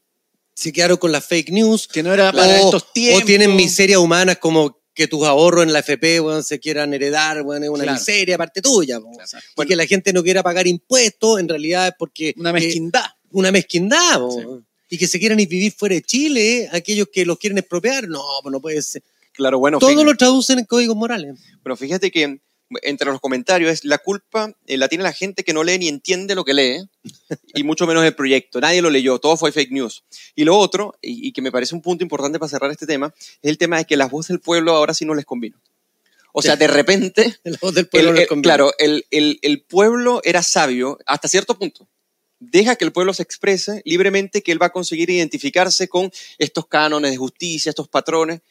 [0.56, 3.24] se quedaron con las fake news Que no era para o, estos tiempos.
[3.24, 7.42] o tienen miserias humanas como que tus ahorros en la FP weón, se quieran heredar,
[7.42, 7.98] weón, es una Claro.
[8.00, 9.00] miseria aparte tuya.
[9.00, 9.12] po.
[9.20, 9.64] Exacto.
[9.64, 12.34] Y que la gente no quiera pagar impuestos, en realidad es porque...
[12.38, 13.06] Una eh, mezquindad.
[13.32, 14.20] una mezquindad.
[14.30, 14.46] Sí.
[14.90, 18.22] Y que se quieran ir vivir fuera de Chile, aquellos que los quieren expropiar, no,
[18.44, 19.02] pues no puede ser.
[19.32, 21.40] Claro, bueno, Todo fíjate- lo traducen en códigos morales.
[21.64, 22.40] Pero fíjate que
[22.82, 25.88] entre los comentarios es la culpa eh, la tiene la gente que no lee ni
[25.88, 26.90] entiende lo que lee
[27.54, 28.60] y mucho menos el proyecto.
[28.60, 30.04] Nadie lo leyó, todo fue fake news.
[30.36, 33.14] Y lo otro, y, y que me parece un punto importante para cerrar este tema,
[33.42, 35.62] es el tema de que las voces del pueblo ahora sí no les convino.
[36.32, 36.60] O sea, Sí.
[36.60, 38.44] de repente, La voz del el- pueblo les el- conviene.
[38.44, 41.88] claro, el, el- el pueblo era sabio hasta cierto punto.
[42.40, 46.68] Deja que el pueblo se exprese libremente, que él va a conseguir identificarse con estos
[46.68, 48.42] cánones de justicia, estos patrones.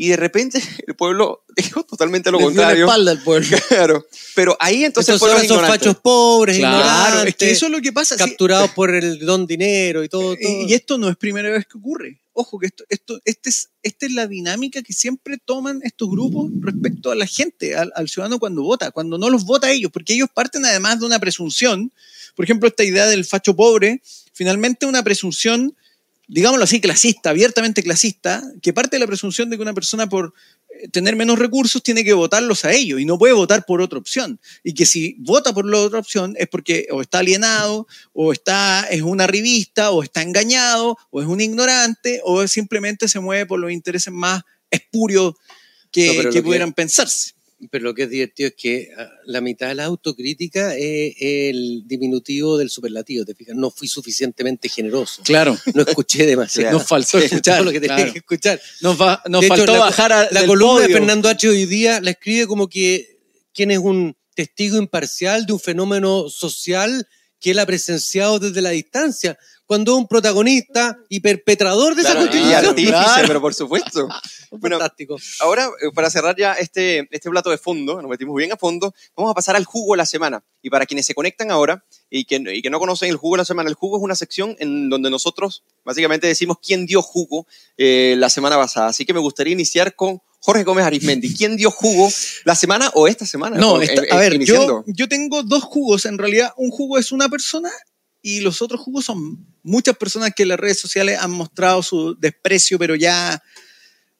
[0.00, 2.84] Y de repente el pueblo dijo totalmente lo dio la contrario.
[2.86, 3.58] espalda al pueblo.
[3.68, 7.72] Claro, pero ahí entonces, Entonces, el pueblo son fachos pobres, Claro, es que eso es
[7.72, 8.16] lo que pasa.
[8.16, 8.24] sí.
[8.24, 10.36] capturados por el don dinero y todo.
[10.36, 10.66] todo.
[10.66, 12.20] Y esto no es primera vez que ocurre.
[12.32, 16.52] Ojo, que esto, esto, este es, esta es la dinámica que siempre toman estos grupos
[16.60, 20.14] respecto a la gente, al, al ciudadano cuando vota, cuando no los vota ellos, porque
[20.14, 21.92] ellos parten además de una presunción.
[22.36, 24.00] Por ejemplo, esta idea del facho pobre
[24.32, 25.74] finalmente una presunción,
[26.28, 30.34] digámoslo así, clasista, abiertamente clasista, que parte de la presunción de que una persona por
[30.68, 33.98] eh, tener menos recursos tiene que votarlos a ellos y no puede votar por otra
[33.98, 34.38] opción.
[34.62, 38.86] Y que si vota por la otra opción es porque o está alienado, o está,
[38.90, 43.58] es una revista, o está engañado, o es un ignorante, o simplemente se mueve por
[43.58, 45.34] los intereses más espurios
[45.90, 47.32] que, No, pero que lo que- pudieran pensarse.
[47.70, 51.82] Pero lo que es divertido es que ah, la mitad de la autocrítica es el
[51.86, 53.56] diminutivo del superlativo, ¿te fijas?
[53.56, 55.22] No fui suficientemente generoso.
[55.24, 55.58] Claro.
[55.74, 56.72] No escuché demasiado.
[56.78, 57.64] Nos faltó escuchar.
[57.64, 58.12] Lo que tenía claro.
[58.12, 58.60] que escuchar.
[58.80, 60.96] Nos, va- nos De hecho, faltó la- bajar a, La columna de podio.
[60.98, 61.48] Fernando H.
[61.48, 63.18] hoy día la escribe como que
[63.52, 67.08] quien es un testigo imparcial de un fenómeno social
[67.40, 72.20] que él ha presenciado desde la distancia, cuando es un protagonista y perpetrador de Claro,
[72.20, 72.66] esa y constitución.
[72.66, 73.28] artífice, claro.
[73.28, 74.08] pero por supuesto.
[74.50, 75.16] Bueno, Fantástico.
[75.40, 78.94] Ahora, eh, para cerrar ya este, este plato de fondo, nos metimos bien a fondo,
[79.14, 80.42] vamos a pasar al jugo de la semana.
[80.62, 83.38] Y para quienes se conectan ahora y que, y que no conocen el jugo de
[83.38, 87.46] la semana, el jugo es una sección en donde nosotros básicamente decimos quién dio jugo
[87.76, 88.88] eh, la semana pasada.
[88.88, 91.34] Así que me gustaría iniciar con Jorge Gómez Arismendi.
[91.34, 92.08] ¿Quién dio jugo
[92.44, 93.56] la semana o esta semana?
[93.58, 96.06] No, esta- eh, a ver, yo, yo tengo dos jugos.
[96.06, 97.70] En realidad, un jugo es una persona
[98.22, 102.14] y los otros jugos son muchas personas que en las redes sociales han mostrado su
[102.18, 103.42] desprecio, pero ya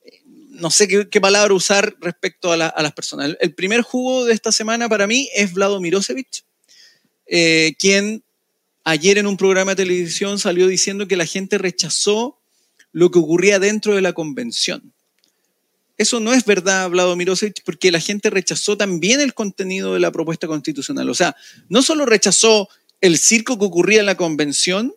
[0.04, 0.12] eh,
[0.50, 3.26] no sé qué, qué palabra usar respecto a, la- a las personas.
[3.26, 6.44] El, el primer jugo de esta semana para mí es Vlado Mirosevic,
[7.28, 8.22] eh, quien
[8.84, 12.38] ayer en un programa de televisión salió diciendo que la gente rechazó
[12.92, 14.92] lo que ocurría dentro de la convención.
[15.98, 20.12] Eso no es verdad, Vlado Mirosevic, porque la gente rechazó también el contenido de la
[20.12, 21.10] propuesta constitucional.
[21.10, 21.34] O sea,
[21.68, 22.68] no solo rechazó
[23.00, 24.94] el circo que ocurría en la convención,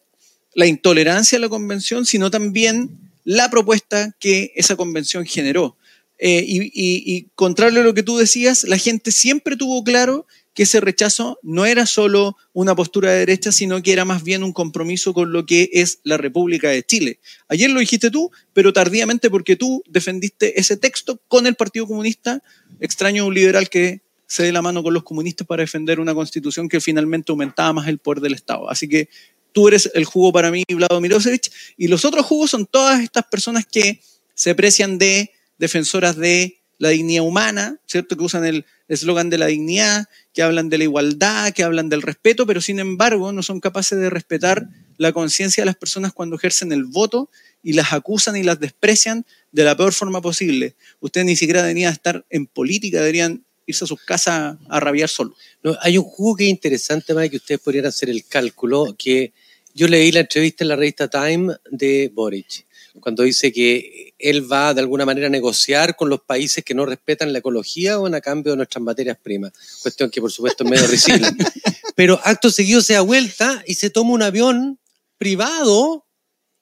[0.54, 5.76] la intolerancia de la convención, sino también la propuesta que esa convención generó.
[6.20, 10.64] Eh, y- y contrario a lo que tú decías, la gente siempre tuvo claro que
[10.64, 14.52] ese rechazo no era solo una postura de derecha, sino que era más bien un
[14.52, 17.20] compromiso con lo que es la República de Chile.
[17.48, 22.44] Ayer lo dijiste tú, pero tardíamente porque tú defendiste ese texto con el Partido Comunista,
[22.80, 26.70] extraño un liberal que se dé la mano con los comunistas para defender una constitución
[26.70, 28.70] que finalmente aumentaba más el poder del Estado.
[28.70, 29.10] Así que
[29.52, 33.26] tú eres el jugo para mí, Vlado Mirosevic, y los otros jugos son todas estas
[33.26, 34.02] personas que
[34.34, 38.18] se precian de defensoras de la dignidad humana, ¿cierto?
[38.18, 42.02] Que usan el eslogan de la dignidad, que hablan de la igualdad, que hablan del
[42.02, 44.68] respeto, pero sin embargo no son capaces de respetar
[44.98, 47.30] la conciencia de las personas cuando ejercen el voto
[47.62, 50.74] y las acusan y las desprecian de la peor forma posible.
[51.02, 55.38] Ustedes ni siquiera deberían estar en política, deberían irse a sus casas a rabiar solos.
[55.62, 59.34] No, hay un jugo que es interesante, que ustedes podrían hacer el cálculo, que
[59.76, 62.66] yo leí la entrevista en la revista Time de Boric,
[63.00, 66.86] cuando dice que él va de alguna manera a negociar con los países que no
[66.86, 69.54] respetan la ecología o en a cambio de nuestras materias primas.
[69.82, 71.30] Cuestión que por supuesto es medio risible.
[71.96, 74.80] Pero acto seguido se da vuelta y se toma un avión
[75.18, 76.06] privado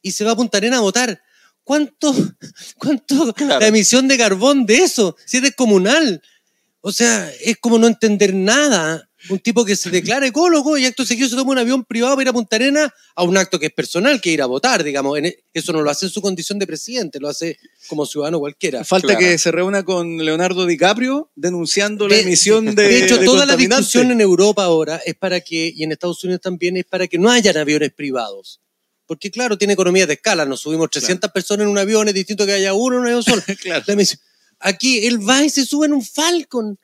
[0.02, 1.22] y se va a Punta Arena a votar.
[1.64, 2.14] ¿Cuánto,
[2.78, 3.60] cuánto Claro.
[3.60, 5.16] la emisión de carbón de eso?
[5.26, 6.22] Si es descomunal.
[6.82, 9.09] O sea, es como no entender nada.
[9.30, 12.24] Un tipo que se declara ecólogo y acto seguido se toma un avión privado para
[12.24, 15.18] ir a Punta Arena a un acto que es personal, que ir a votar, digamos.
[15.20, 17.58] E, Eso no lo hace en su condición de presidente, lo hace
[17.88, 18.86] como ciudadano cualquiera.
[18.86, 19.20] Falta Claro.
[19.20, 23.46] que se reúna con Leonardo DiCaprio denunciando la De- emisión de De hecho, de toda
[23.46, 27.06] la discusión en Europa ahora es para que, y en Estados Unidos también, es para
[27.08, 28.62] que no hayan aviones privados.
[29.06, 30.46] Porque claro, tiene economía de escala.
[30.46, 33.24] Nos subimos 300 personas en un avión, es distinto que haya uno en un avión
[33.24, 33.42] solo.
[33.62, 33.84] Claro.
[33.88, 34.22] La emisión-
[34.62, 36.78] Aquí él va y se sube en un Falcon.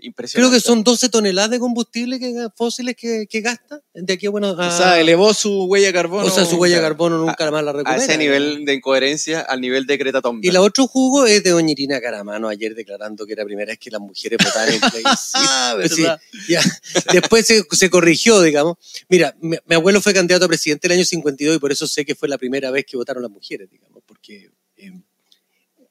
[0.00, 0.56] Creo Impresionante.
[0.56, 3.80] que son 12 toneladas de combustible que, fósiles que, que gasta.
[3.94, 4.48] De aquí a bueno.
[4.48, 6.26] a- O sea, elevó su huella de carbono.
[6.26, 7.96] o sea, su huella de carbono nunca más la a recupera.
[7.96, 10.50] ese nivel de incoherencia, al nivel de Greta Thunberg.
[10.50, 13.70] Y la otro jugo es de doña Irina Caramano ayer declarando que era la primera
[13.70, 15.38] vez que las mujeres votaban en plebiscito.
[15.38, 16.04] Ah, sí.
[17.12, 18.76] Después se, se corrigió, digamos.
[19.08, 22.04] Mira, mi, mi abuelo fue candidato a presidente el año 52 y por eso sé
[22.04, 24.92] que fue la primera vez que votaron las mujeres, digamos, porque eh,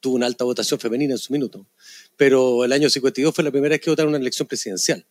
[0.00, 1.66] tuvo una alta votación femenina en su minuto.
[2.16, 5.06] Pero el año 52 fue la primera vez que votaron una elección presidencial.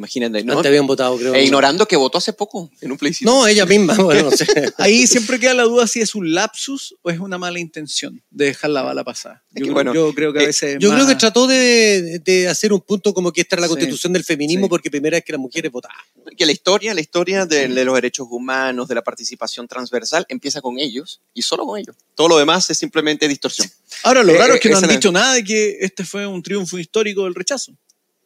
[0.00, 0.54] Imagínate, ¿no?
[0.54, 1.34] Antes habían votado, creo.
[1.34, 3.30] E ignorando que votó hace poco en un plebiscito.
[3.30, 4.46] No, ella misma, bueno, no sé.
[4.78, 8.46] Ahí siempre queda la duda si es un lapsus o es una mala intención de
[8.46, 9.42] dejar la bala pasar.
[9.54, 10.76] Es Yo, que, bueno, yo creo que a eh, veces.
[10.80, 13.66] Yo más- creo que trató de, de hacer un punto como que esta era la
[13.66, 14.70] Sí, constitución del feminismo sí.
[14.70, 15.98] porque primera vez que las mujeres votaban.
[16.34, 20.62] que la historia, la historia de, de los derechos humanos, de la participación transversal, empieza
[20.62, 21.94] con ellos y solo con ellos.
[22.14, 23.68] Todo lo demás es simplemente distorsión.
[24.04, 26.42] Ahora, lo Eh, raro es que no han dicho nada de que este fue un
[26.42, 27.76] triunfo histórico del rechazo.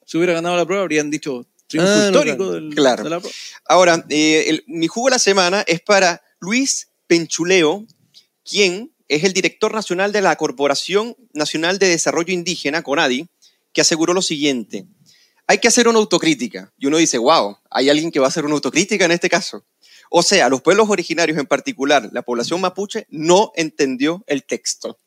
[0.07, 2.55] Si hubiera ganado la prueba, habrían dicho triunfo Ah, no, histórico claro.
[2.61, 3.05] del- Claro.
[3.05, 3.37] de la prueba.
[3.67, 7.87] Ahora, eh, el- mi jugo de la semana es para Luis Penchuleo,
[8.49, 13.29] quien es el director nacional de la Corporación Nacional de Desarrollo Indígena, CONADI,
[13.73, 14.87] que aseguró lo siguiente.
[15.47, 16.73] Hay que hacer una autocrítica.
[16.79, 19.65] Y uno dice, wow, hay alguien que va a hacer una autocrítica en este caso.
[20.11, 24.99] O sea, los pueblos originarios, en particular la población mapuche, no entendió el texto.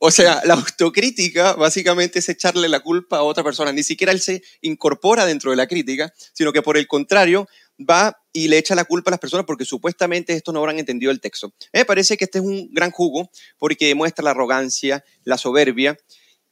[0.00, 3.72] O sea, la autocrítica básicamente es echarle la culpa a otra persona.
[3.72, 8.16] Ni siquiera él se incorpora dentro de la crítica, sino que por el contrario va
[8.32, 11.20] y le echa la culpa a las personas porque supuestamente estos no habrán entendido el
[11.20, 11.52] texto.
[11.72, 15.96] Me parece que este es un gran jugo porque demuestra la arrogancia, la soberbia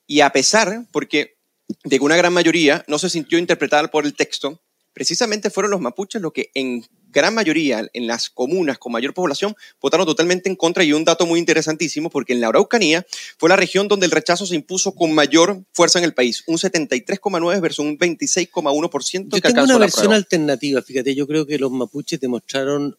[0.08, 1.36] y a pesar, porque
[1.84, 4.60] de que una gran mayoría no se sintió interpretada por el texto,
[4.92, 6.84] precisamente fueron los mapuches los que en
[7.16, 11.24] gran mayoría en las comunas con mayor población votaron totalmente en contra y un dato
[11.24, 13.06] muy interesantísimo porque en la Araucanía
[13.38, 16.58] fue la región donde el rechazo se impuso con mayor fuerza en el país, un
[16.58, 22.20] 73,9 versus un 26,1% que tengo una versión alternativa, fíjate, yo creo que los mapuches
[22.20, 22.98] demostraron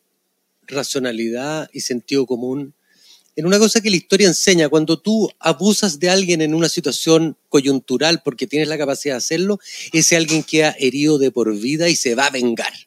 [0.65, 2.74] racionalidad y sentido común
[3.36, 7.38] en una cosa que la historia enseña, cuando tú abusas de alguien en una situación
[7.49, 9.59] coyuntural porque tienes la capacidad de hacerlo,
[9.93, 12.87] ese alguien queda herido de por vida y se va a vengar.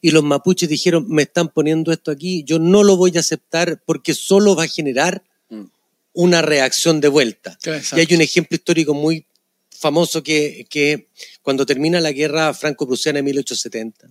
[0.00, 3.82] Y los mapuches dijeron, me están poniendo esto aquí, yo no lo voy a aceptar
[3.84, 5.64] porque solo va a generar mm.
[6.12, 7.58] una reacción de vuelta.
[7.96, 9.26] Y hay un ejemplo histórico muy
[9.70, 11.08] famoso que, que
[11.42, 14.10] cuando termina la guerra franco-prusiana en 1870,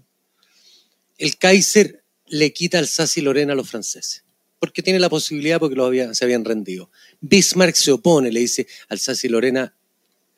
[1.18, 4.24] el Kaiser le quita Alsacia y Lorena a los franceses
[4.64, 6.90] porque tiene la posibilidad porque se habían rendido.
[7.20, 9.76] Bismarck se opone, le dice, Alsacia y Lorena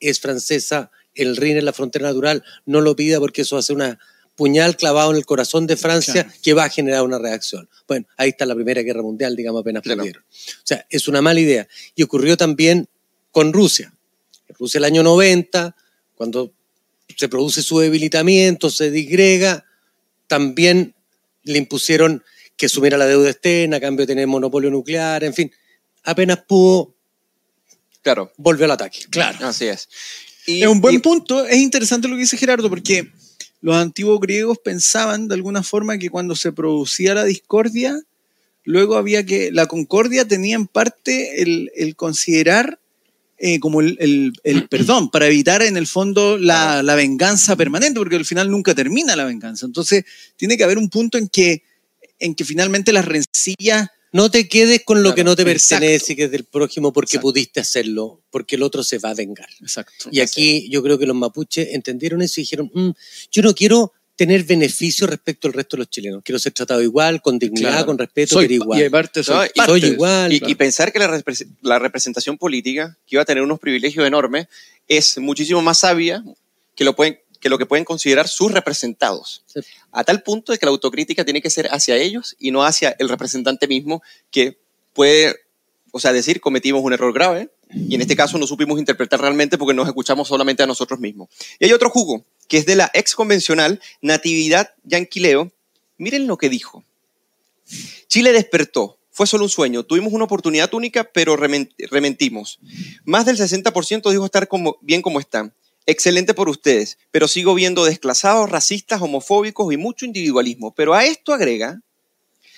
[0.00, 4.00] es francesa, el Rin es la frontera natural, no lo pida porque eso hace una
[4.36, 7.68] puñal clavado en el corazón de Francia que va a generar una reacción.
[7.88, 10.04] Bueno, ahí está la Primera Guerra Mundial, digamos, apenas claro.
[10.04, 11.66] O sea, es una mala idea.
[11.94, 12.88] Y ocurrió también
[13.32, 13.92] con Rusia.
[14.58, 15.74] Rusia el año 90,
[16.14, 16.52] cuando
[17.16, 19.64] se produce su debilitamiento, se disgrega,
[20.26, 20.94] también
[21.42, 22.22] le impusieron
[22.56, 25.50] que sumiera la deuda externa a cambio de tener monopolio nuclear, en fin,
[26.04, 26.94] apenas pudo,
[28.02, 28.32] claro.
[28.36, 29.00] volvió al ataque.
[29.10, 29.46] Claro.
[29.46, 29.88] Así es.
[30.46, 33.10] es un buen punto, es interesante lo que dice Gerardo, porque
[33.60, 38.00] los antiguos griegos pensaban de alguna forma que cuando se producía la discordia,
[38.64, 42.78] luego había que, la concordia tenía en parte el, considerar
[43.38, 44.32] eh, como el,
[44.70, 49.16] perdón, para evitar en el fondo la, la, venganza permanente, porque al final nunca termina
[49.16, 49.66] la venganza.
[49.66, 50.04] Entonces,
[50.36, 51.62] tiene que haber un punto en que
[52.18, 53.88] en que finalmente las rencillas...
[54.16, 57.18] No te quedes con lo que no te pertenece y que es del prójimo porque
[57.18, 59.48] pudiste hacerlo, porque el otro se va a vengar.
[59.60, 60.08] Exacto.
[60.10, 62.90] Y aquí yo creo que los mapuches entendieron eso y dijeron, mm,
[63.30, 66.22] yo no quiero tener beneficio respecto al resto de los chilenos.
[66.24, 68.80] Quiero ser tratado igual, con dignidad, con respeto, soy, igual.
[68.80, 69.50] Y aparte soy,
[69.84, 70.32] igual.
[70.32, 71.22] Y, pensar que la,
[71.60, 74.46] la, representación política, que iba a tener unos privilegios enormes,
[74.88, 76.24] es muchísimo más sabia
[76.74, 79.44] que lo pueden que lo que pueden considerar sus representados.
[79.92, 82.94] A tal punto de que la autocrítica tiene que ser hacia ellos y no hacia
[82.98, 84.58] el representante mismo que
[84.92, 85.36] puede,
[85.92, 89.58] o sea, decir cometimos un error grave y en este caso no supimos interpretar realmente
[89.58, 91.28] porque nos escuchamos solamente a nosotros mismos.
[91.58, 95.52] Y hay otro jugo que es de la ex convencional Natividad Yanquileo.
[95.98, 96.84] Miren lo que dijo.
[98.06, 99.82] Chile despertó, fue solo un sueño.
[99.82, 102.60] Tuvimos una oportunidad única, pero rementimos.
[103.04, 105.54] Más del 60% dijo estar como, bien como están.
[105.86, 110.74] Excelente por ustedes, pero sigo viendo desclasados, racistas, homofóbicos y mucho individualismo.
[110.74, 111.80] Pero a esto agrega,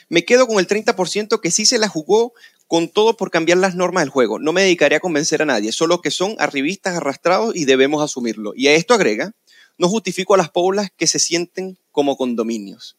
[0.08, 2.32] me quedo con el 30% que sí se la jugó
[2.66, 4.38] con todo por cambiar las normas del juego.
[4.38, 8.52] No me dedicaré a convencer a nadie, solo que son arribistas arrastrados y debemos asumirlo.
[8.56, 9.32] Y a esto agrega,
[9.78, 12.96] no justifico a las poblas que se sienten como condominios.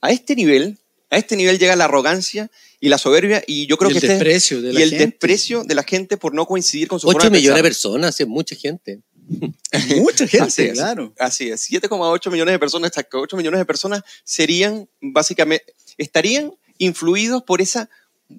[0.00, 0.78] A este nivel,
[1.10, 4.04] a este nivel llega la arrogancia y la soberbia y yo creo y que el
[4.04, 5.06] este desprecio de la y el gente.
[5.06, 8.56] desprecio de la gente por no coincidir con su 8 millones de personas, es mucha
[8.56, 9.00] gente.
[9.98, 11.12] Mucha gente, así es, claro.
[11.18, 17.42] Así es, 7,8 millones de personas, hasta 8 millones de personas serían básicamente, estarían influidos
[17.42, 17.88] por esa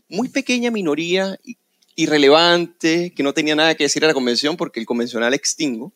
[0.09, 1.39] muy pequeña minoría
[1.95, 5.93] irrelevante que no tenía nada que decir a la convención porque el convencional extingo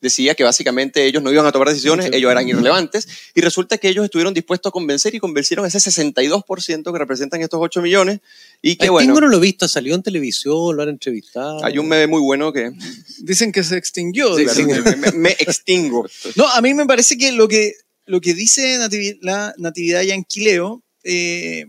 [0.00, 3.88] decía que básicamente ellos no iban a tomar decisiones, ellos eran irrelevantes, y resulta que
[3.88, 8.20] ellos estuvieron dispuestos a convencer y convencieron a ese 62% que representan estos 8 millones.
[8.62, 9.20] Y que bueno.
[9.20, 11.64] no lo he visto, salió en televisión, lo han entrevistado.
[11.64, 12.70] Hay un meme muy bueno que.
[13.18, 14.36] Dicen que se extinguió.
[14.36, 16.08] Sí, me, me, extingo.
[16.36, 17.74] no, a mí me parece que lo que,
[18.06, 18.78] lo que dice
[19.20, 21.66] la Natividad Yanquileo eh,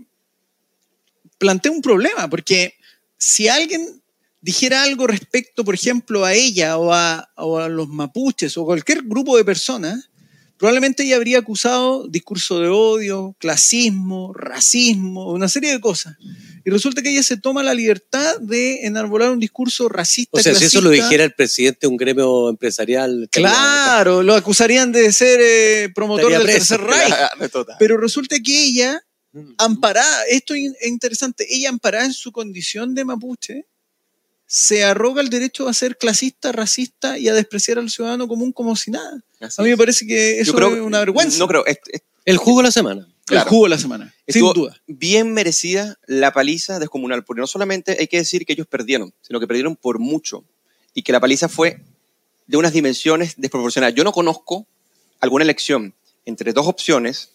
[1.38, 2.76] plantea un problema, porque
[3.18, 4.01] si alguien
[4.42, 7.30] dijera algo respecto, por ejemplo, a ella o a,
[7.70, 10.10] los mapuches o cualquier grupo de personas,
[10.58, 16.18] probablemente ella habría acusado discurso de odio, clasismo, racismo, una serie de cosas.
[16.64, 20.38] Y resulta que ella se toma la libertad de enarbolar un discurso racista.
[20.38, 23.28] O sea, si eso lo dijera el presidente de un gremio empresarial.
[23.32, 27.14] Claro, lo acusarían de ser eh, promotor del Tercer Reich.
[27.80, 29.54] Pero resulta que ella, mm.
[29.58, 33.66] amparada, esto es interesante, ella amparada en su condición de mapuche,
[34.54, 38.76] se arroga el derecho a ser clasista, racista y a despreciar al ciudadano común como
[38.76, 39.24] si nada.
[39.40, 41.38] a mí me parece que eso es una vergüenza.
[41.38, 41.64] No creo.
[42.26, 43.08] el jugo de la semana.
[43.26, 43.46] Claro.
[43.46, 44.82] el jugo de la semana, Estuvo sin duda.
[44.88, 49.40] bien merecida la paliza descomunal, porque no solamente hay que decir que ellos perdieron, sino
[49.40, 50.44] que perdieron por mucho
[50.94, 51.80] y que la paliza fue
[52.46, 53.96] de unas dimensiones desproporcionadas.
[53.96, 54.68] Yo no conozco
[55.22, 55.94] alguna elección
[56.26, 57.30] entre dos opciones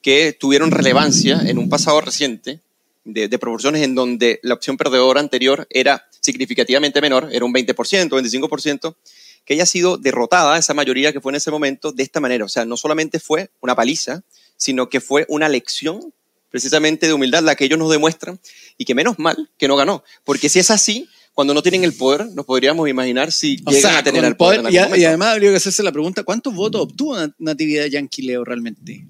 [0.00, 2.60] que tuvieron relevancia en un pasado reciente
[3.04, 8.08] de, de proporciones en donde la opción perdedora anterior era significativamente menor, era un 20%,
[8.10, 8.96] 25%,
[9.44, 12.44] que haya sido derrotada esa mayoría que fue en ese momento de esta manera.
[12.44, 14.22] O sea, no solamente fue una paliza,
[14.56, 16.12] sino que fue una lección
[16.50, 18.40] precisamente de humildad la que ellos nos demuestran
[18.78, 20.02] y que menos mal que no ganó.
[20.24, 23.90] Porque si es así, cuando no tienen el poder, nos podríamos imaginar si O llegan
[23.92, 24.62] sea, a tener el poder.
[24.70, 28.42] y, a- y además habría que hacerse la pregunta, ¿cuántos votos obtuvo Nat- Natividad Yanquileo
[28.44, 29.06] realmente?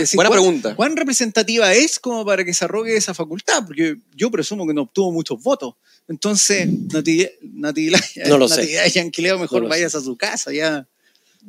[0.00, 0.74] Decir, buena ¿cuán- pregunta.
[0.76, 3.64] ¿Cuán representativa es como para que se arrogue esa facultad?
[3.66, 5.74] Porque yo presumo que no obtuvo muchos votos.
[6.08, 8.56] Entonces, Natividad, No lo sé.
[8.62, 10.86] Natividad Yanquileo, mejor No vayas a su casa ya.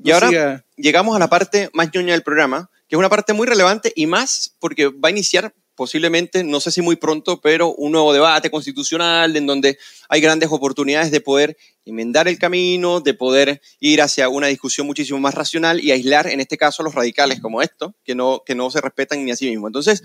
[0.04, 3.34] Y ahora siga- llegamos a la parte más ñoña del programa, que es una parte
[3.34, 7.74] muy relevante y más porque va a iniciar posiblemente, no sé si muy pronto, pero
[7.74, 9.78] un nuevo debate constitucional en donde
[10.10, 15.20] hay grandes oportunidades de poder enmendar el camino, de poder ir hacia una discusión muchísimo
[15.20, 18.56] más racional y aislar, en este caso, a los radicales como esto, que no, que
[18.56, 19.70] no se respetan ni a sí mismos.
[19.70, 20.04] Entonces,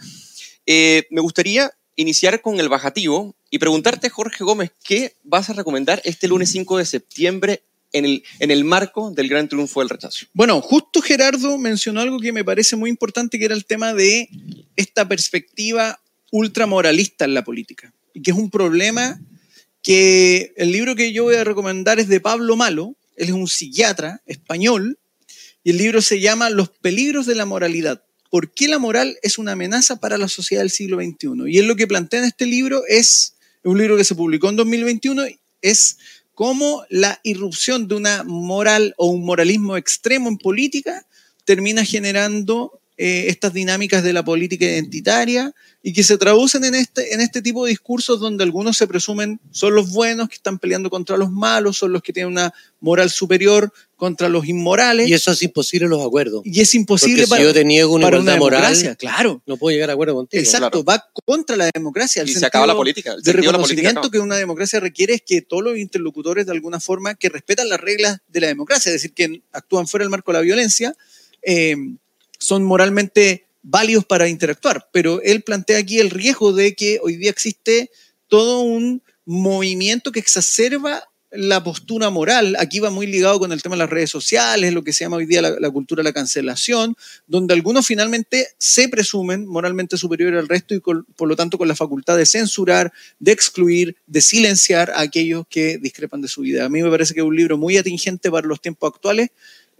[0.66, 6.01] eh, me gustaría iniciar con el bajativo y preguntarte, Jorge Gómez, ¿qué vas a recomendar
[6.05, 7.62] este lunes 5 de septiembre
[7.93, 10.26] en el, marco del gran triunfo del rechazo?
[10.32, 14.28] Bueno, justo Gerardo mencionó algo que me parece muy importante, que era el tema de
[14.76, 17.93] esta perspectiva ultramoralista en la política.
[18.14, 19.20] Y que es un problema
[19.82, 23.49] que el libro que yo voy a recomendar es de Pablo Malo, él es un
[23.49, 24.99] psiquiatra español,
[25.64, 28.03] y el libro se llama Los peligros de la moralidad.
[28.30, 31.51] ¿Por qué la moral es una amenaza para la sociedad del siglo XXI?
[31.51, 33.34] Y él lo que plantea en este libro es,
[33.64, 35.24] un libro que se publicó en 2021,
[35.62, 35.99] es
[36.39, 41.05] cómo la irrupción de una moral o un moralismo extremo en política
[41.45, 45.53] termina generando eh, estas dinámicas de la política identitaria
[45.89, 49.41] y que se traducen en este, en este tipo de discursos donde algunos se presumen
[49.53, 53.09] son los buenos que están peleando contra los malos, son los que tienen una moral
[53.09, 55.09] superior contra los inmorales.
[55.09, 56.43] Y eso es imposible los acuerdos.
[56.45, 59.41] Y es imposible Porque para, si yo te niego una para una moral, democracia, claro.
[59.47, 60.43] no puedo llegar a acuerdo contigo.
[60.43, 62.20] Exacto, va contra la democracia.
[62.20, 63.14] el Y se acaba la política.
[63.14, 66.53] el de la política reconocimiento que una democracia requiere es que todos los interlocutores de
[66.53, 70.11] alguna forma que respetan las reglas de la democracia, es decir, que actúan fuera del
[70.11, 70.95] marco de la violencia,
[71.41, 71.76] eh,
[72.39, 74.89] son moralmente válidos para interactuar.
[74.93, 77.91] Pero él plantea aquí el riesgo de que hoy día existe
[78.27, 82.57] todo un movimiento que exacerba la postura moral.
[82.59, 85.19] Aquí va muy ligado con el tema de las redes sociales, lo que se llama
[85.19, 86.97] hoy día la, cultura de la cancelación,
[87.27, 91.77] donde algunos finalmente se presumen moralmente superiores al resto y por lo tanto con la
[91.77, 96.64] facultad de censurar, de excluir, de silenciar a aquellos que discrepan de su vida.
[96.64, 99.29] A mí me parece que es un libro muy atingente para los tiempos actuales,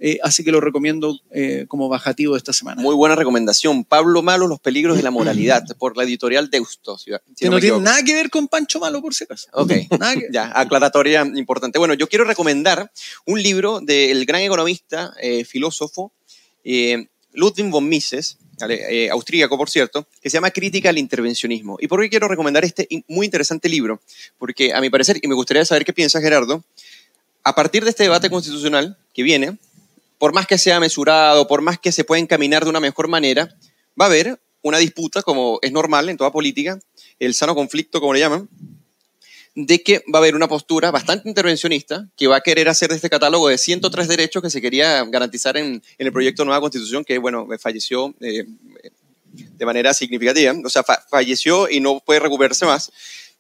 [0.01, 2.81] eh, así que lo recomiendo eh, como bajativo de esta semana.
[2.81, 3.85] Muy buena recomendación.
[3.85, 6.97] Pablo Malo, Los peligros de la moralidad, por la editorial Deusto.
[6.99, 9.49] Si, que no no, tiene nada que ver con Pancho Malo, por si acaso.
[9.53, 11.79] Ok, Nada que- ya, aclaratoria importante.
[11.79, 12.91] Bueno, yo quiero recomendar
[13.27, 16.13] un libro del gran economista, eh, filósofo,
[16.65, 18.39] eh, Ludwig von Mises,
[18.69, 21.77] eh, austríaco, por cierto, que se llama Crítica al Intervencionismo.
[21.81, 24.01] ¿Y por qué quiero recomendar este muy interesante libro?
[24.39, 26.65] Porque a mi parecer, y me gustaría saber qué piensa Gerardo,
[27.45, 29.59] a partir de este debate constitucional que viene,
[30.19, 33.49] por más que sea mesurado, por más que se pueda encaminar de una mejor manera,
[34.01, 36.79] va a haber una disputa, como es normal en toda política,
[37.19, 38.49] el sano conflicto, como le llaman,
[39.55, 42.97] de que va a haber una postura bastante intervencionista que va a querer hacer de
[42.97, 47.05] este catálogo de 103 derechos que se quería garantizar en, el proyecto de nueva constitución,
[47.05, 48.45] que, bueno, falleció eh,
[49.33, 52.93] de manera significativa, o sea, fa- falleció y no puede recuperarse más,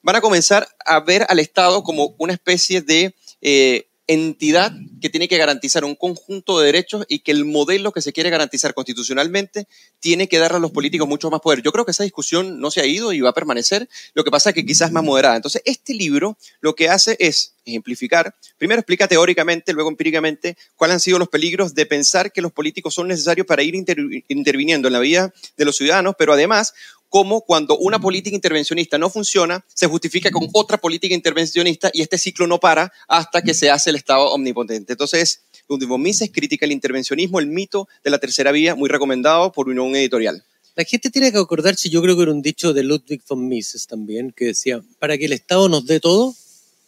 [0.02, 5.28] van a comenzar a ver al Estado como una especie de eh, entidad que tiene
[5.28, 9.68] que garantizar un conjunto de derechos y que el modelo que se quiere garantizar constitucionalmente
[10.00, 11.62] tiene que darle a los políticos mucho más poder.
[11.62, 14.30] Yo creo que esa discusión no se ha ido y va a permanecer, lo que
[14.30, 15.36] pasa es que quizás más moderada.
[15.36, 21.00] Entonces, este libro lo que hace es ejemplificar, primero explica teóricamente, luego empíricamente, cuáles han
[21.00, 23.98] sido los peligros de pensar que los políticos son necesarios para ir inter-
[24.28, 26.72] interviniendo en la vida de los ciudadanos, pero además
[27.08, 32.18] cómo cuando una política intervencionista no funciona, se justifica con otra política intervencionista y este
[32.18, 34.92] ciclo no para hasta que se hace el Estado omnipotente.
[34.92, 39.52] Entonces, Ludwig von Mises critica el intervencionismo, el mito de la tercera vía, muy recomendado
[39.52, 40.42] por Unión Editorial.
[40.76, 43.86] La gente tiene que acordarse, yo creo que era un dicho de Ludwig von Mises
[43.86, 46.34] también, que decía, para que el Estado nos dé todo,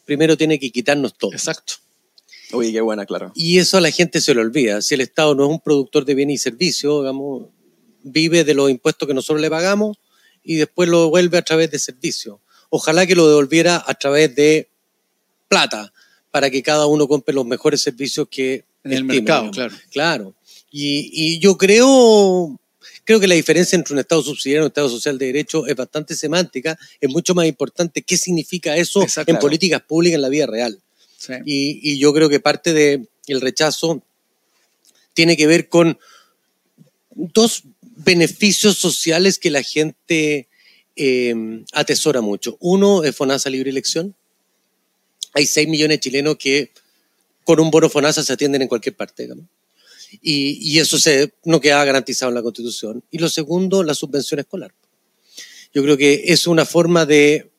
[0.05, 1.33] primero tiene que quitarnos todo.
[1.33, 1.75] Exacto.
[2.53, 3.33] Uy, qué buena, claro.
[3.35, 4.83] Y eso a la gente se lo olvida.
[4.83, 7.47] Si el Estado no es un productor de bienes y servicios, digamos,
[8.03, 9.99] vive de los impuestos que nosotros le pagamos
[10.43, 12.39] y después lo devuelve a través de servicios.
[12.71, 14.69] Ojalá que lo devolviera a través de
[15.49, 15.93] plata,
[16.31, 19.57] para que cada uno compre los mejores servicios que En el estime, mercado, digamos.
[19.57, 19.75] claro.
[19.91, 20.35] Claro.
[20.71, 22.61] Y, y yo creo,
[23.05, 25.75] creo que la diferencia entre un Estado subsidiario y un Estado social de derecho es
[25.75, 29.33] bastante semántica, es mucho más importante qué significa eso Exacto.
[29.33, 30.81] en políticas públicas en la vida real.
[31.19, 31.33] Sí.
[31.45, 34.01] Y, y yo creo que parte del rechazo
[35.13, 35.99] tiene que ver con
[37.11, 37.65] dos
[38.05, 40.49] beneficios sociales que la gente
[40.97, 42.57] eh, atesora mucho.
[42.61, 44.15] Uno es FONASA Libre Elección.
[45.35, 46.73] Hay 6 millones de chilenos que
[47.45, 49.47] con un bono FONASA se atienden en cualquier parte, digamos.
[50.23, 53.05] Y, y eso se, no queda garantizado en la Constitución.
[53.11, 54.75] Y lo segundo, la subvención escolar.
[55.73, 57.51] Yo creo que es una forma de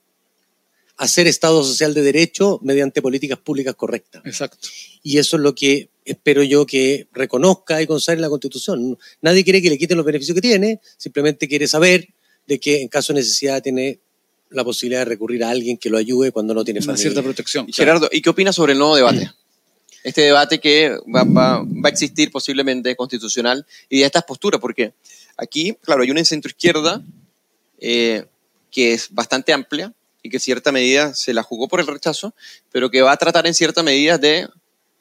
[0.98, 4.22] hacer Estado social de derecho mediante políticas públicas correctas.
[4.26, 4.68] Exacto.
[5.02, 8.98] Y eso es lo que espero yo que reconozca y consagre en la Constitución.
[9.22, 12.08] Nadie quiere que le quiten los beneficios que tiene, simplemente quiere saber
[12.48, 14.00] de que en caso de necesidad tiene
[14.50, 17.02] la posibilidad de recurrir a alguien que lo ayude cuando no tiene Una familia.
[17.04, 17.68] cierta protección.
[17.72, 19.30] Gerardo, ¿y qué opinas sobre el nuevo debate?
[20.04, 24.94] Este debate que va, va- va a existir posiblemente constitucional y de estas posturas, porque
[25.38, 27.04] aquí, claro, hay una en centro izquierda
[27.80, 28.26] eh,
[28.72, 29.94] que es bastante amplia
[30.24, 32.34] y que en cierta medida se la jugó por el rechazo,
[32.72, 34.48] pero que va a tratar en cierta medida de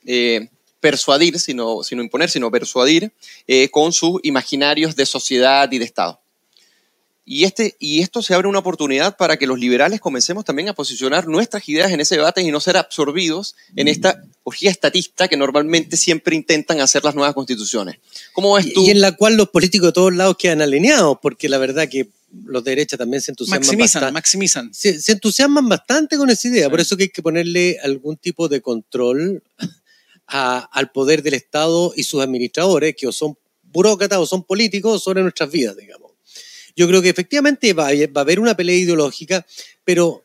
[0.04, 0.50] eh,
[0.80, 3.12] persuadir, sino, sino imponer, sino persuadir
[3.46, 6.20] eh, con sus imaginarios de sociedad y de Estado.
[7.26, 10.72] Y, este, y esto se abre una oportunidad para que los liberales comencemos también a
[10.74, 15.36] posicionar nuestras ideas en ese debate y no ser absorbidos en esta orgía estatista que
[15.36, 17.98] normalmente siempre intentan hacer las nuevas constituciones.
[18.32, 18.82] ¿Cómo ves tú?
[18.82, 21.88] Y, y en la cual los políticos de todos lados quedan alineados, porque la verdad
[21.88, 22.08] que
[22.46, 24.12] los de derecha también se entusiasman Maximizan, bastante.
[24.12, 24.74] maximizan.
[24.74, 26.70] se, se entusiasman bastante con esa idea, Sí.
[26.70, 29.40] por eso que hay que ponerle algún tipo de control
[30.30, 35.02] a- al poder del Estado y sus administradores, que o son burócratas o son políticos
[35.02, 36.12] sobre nuestras vidas, digamos.
[36.76, 39.44] Yo creo que efectivamente va, a haber- va a haber una pelea ideológica,
[39.84, 40.24] pero,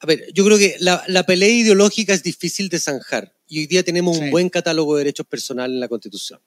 [0.00, 3.66] a ver, yo creo que la, la pelea ideológica es difícil de zanjar y hoy
[3.66, 4.22] día tenemos Sí.
[4.24, 6.38] un buen catálogo de derechos personales en la Constitución.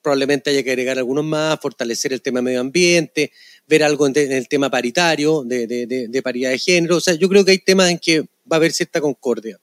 [0.00, 3.32] Probablemente haya que agregar algunos más, fortalecer el tema medio ambiente,
[3.66, 6.96] ver algo en el tema paritario, de, de- de- de paridad de género.
[6.96, 9.58] O sea, yo creo que hay temas en que va a haber cierta concordia.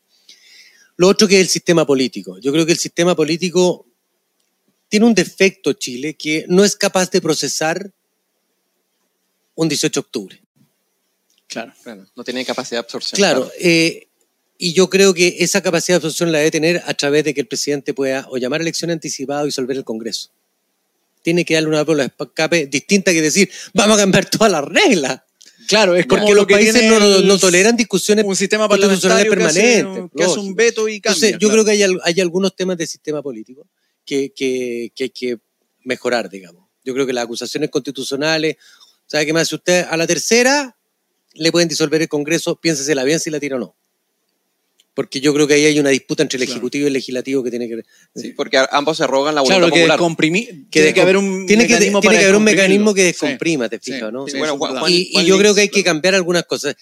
[0.97, 2.39] Lo otro que es el sistema político.
[2.39, 3.85] Yo creo que el sistema político
[4.87, 7.91] tiene un defecto, Chile, que no es capaz de procesar
[9.55, 10.41] un 18 de octubre.
[11.47, 11.73] Claro.
[11.83, 13.17] Claro, no tiene capacidad de absorción.
[13.17, 14.07] Claro, eh,
[14.57, 17.41] y yo creo que esa capacidad de absorción la debe tener a través de que
[17.41, 20.31] el presidente pueda o llamar a elección anticipada o disolver el Congreso.
[21.21, 24.63] Tiene que darle una válvula de escape distinta que decir, vamos a cambiar todas las
[24.63, 25.21] reglas.
[25.67, 28.35] Claro, es como Porque lo los que países no, no- el- no toleran discusiones un
[28.35, 30.09] sistema parlamentario permanentes.
[30.15, 31.15] que hace un veto y cambia.
[31.15, 31.63] Entonces, yo claro.
[31.63, 33.67] creo que hay algunos temas del sistema político
[34.05, 35.37] que, que, que hay que
[35.83, 36.65] mejorar, digamos.
[36.83, 38.57] Yo creo que las acusaciones constitucionales,
[39.07, 39.47] ¿sabe qué más?
[39.47, 40.77] Si usted a la tercera
[41.33, 43.75] le pueden disolver el Congreso, piénsesela bien si la tira o no.
[44.95, 46.53] Porque yo creo que ahí hay una disputa entre el Claro.
[46.53, 47.83] Ejecutivo y el Legislativo que tiene que...
[48.15, 49.99] Sí, porque ambos se arrogan la voluntad Claro, que popular.
[49.99, 50.47] comprimir.
[50.71, 53.07] que tiene que haber un tiene que, mecanismo tiene que haber un mecanismo que Sí.
[53.07, 53.91] descomprima, te Sí.
[53.91, 54.25] fijas, ¿no?
[54.25, 54.79] Sí, bueno, eso es Juan- verdad.
[54.81, 56.75] Juan- y, yo creo que hay que cambiar algunas cosas.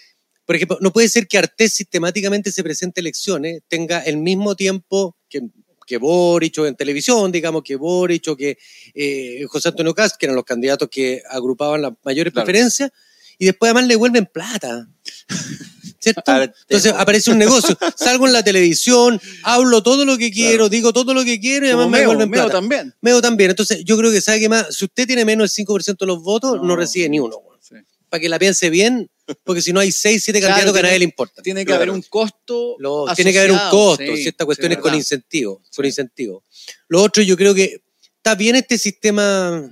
[0.45, 4.55] Por ejemplo, no puede ser que Artés sistemáticamente se presente a elecciones, tenga el mismo
[4.55, 5.41] tiempo que,
[5.87, 8.57] que Boric o en televisión, digamos, que Boric o que
[8.93, 12.45] eh, José Antonio Cast, que eran los candidatos que agrupaban las mayores Claro.
[12.45, 12.91] preferencias,
[13.37, 14.87] y después además le vuelven plata.
[15.99, 16.21] ¿Cierto?
[16.35, 17.77] Entonces aparece un negocio.
[17.95, 21.69] Salgo en la televisión, hablo todo lo que quiero, digo todo lo que quiero y
[21.71, 22.59] Como además me Meo, devuelven Meo plata.
[22.59, 22.93] también.
[23.01, 23.49] Meo también.
[23.51, 26.21] Entonces, yo creo que sabe que más, si usted tiene menos del 5% de los
[26.21, 26.75] votos, no, No.
[26.75, 27.37] recibe ni uno.
[27.61, 27.75] Sí.
[28.09, 29.09] Para que la piense bien,
[29.45, 31.41] porque si no hay 6, 7 Claro, candidatos que a nadie le importa.
[31.41, 31.77] Tiene que Claro.
[31.83, 32.75] haber un costo.
[32.79, 35.85] Lo- tiene que haber un costo, sí, si esta cuestión sí, es con incentivo, con
[35.85, 36.43] incentivo.
[36.89, 37.81] Lo otro, yo creo que
[38.17, 39.69] está bien este sistema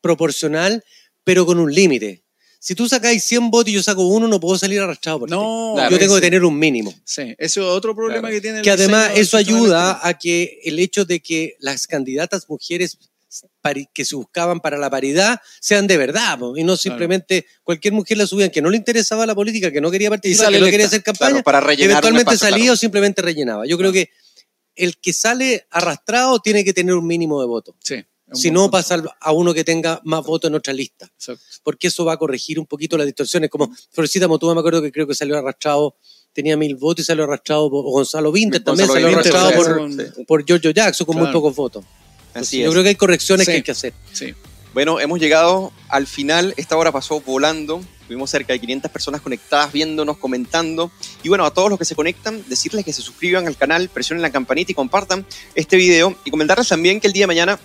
[0.00, 0.82] proporcional,
[1.26, 2.22] pero con un límite.
[2.60, 5.30] Si tú sacáis 100 votos y yo saco uno, no puedo salir arrastrado por.
[5.30, 5.90] No, Claro.
[5.90, 6.94] yo tengo que tener un mínimo.
[7.04, 8.34] Sí, ese es otro problema Claro.
[8.34, 10.00] que tiene el que además eso ayuda electoral.
[10.14, 12.96] a que el hecho de que las candidatas mujeres
[13.92, 18.16] que se buscaban para la paridad sean de verdad po, y no simplemente cualquier mujer
[18.16, 20.86] la subían que no le interesaba la política, que no quería participar, que no quería
[20.86, 22.74] hacer campaña, Claro, para rellenar eventualmente espacio, salía claro.
[22.74, 23.66] o simplemente rellenaba.
[23.66, 24.10] Yo creo que
[24.76, 27.74] el que sale arrastrado tiene que tener un mínimo de votos.
[27.82, 27.96] Sí,
[28.26, 28.70] es un Si buen no, punto.
[28.72, 31.42] pasa al- a uno que tenga más votos en otra lista Exacto.
[31.62, 33.50] porque eso va a corregir un poquito las distorsiones.
[33.50, 35.96] Como Florecita Motúa, me acuerdo que creo que salió arrastrado,
[36.32, 40.16] tenía mil votos y salió arrastrado por Gonzalo Vinter también Gonzalo salió Vinter, arrastrado por,
[40.16, 40.24] sí.
[40.26, 41.84] por Giorgio Jackson con muy pocos votos.
[42.34, 42.70] Así Yo es.
[42.72, 43.52] creo que hay correcciones Sí.
[43.52, 43.94] que hay que hacer.
[44.12, 44.34] Sí.
[44.74, 46.52] Bueno, hemos llegado al final.
[46.58, 47.80] Esta hora pasó volando.
[48.06, 50.92] Tuvimos cerca de 500 personas conectadas, viéndonos, comentando.
[51.22, 54.20] Y bueno, a todos los que se conectan, decirles que se suscriban al canal, presionen
[54.20, 55.24] la campanita y compartan
[55.54, 56.14] este video.
[56.26, 57.58] Y comentarles también que el día de mañana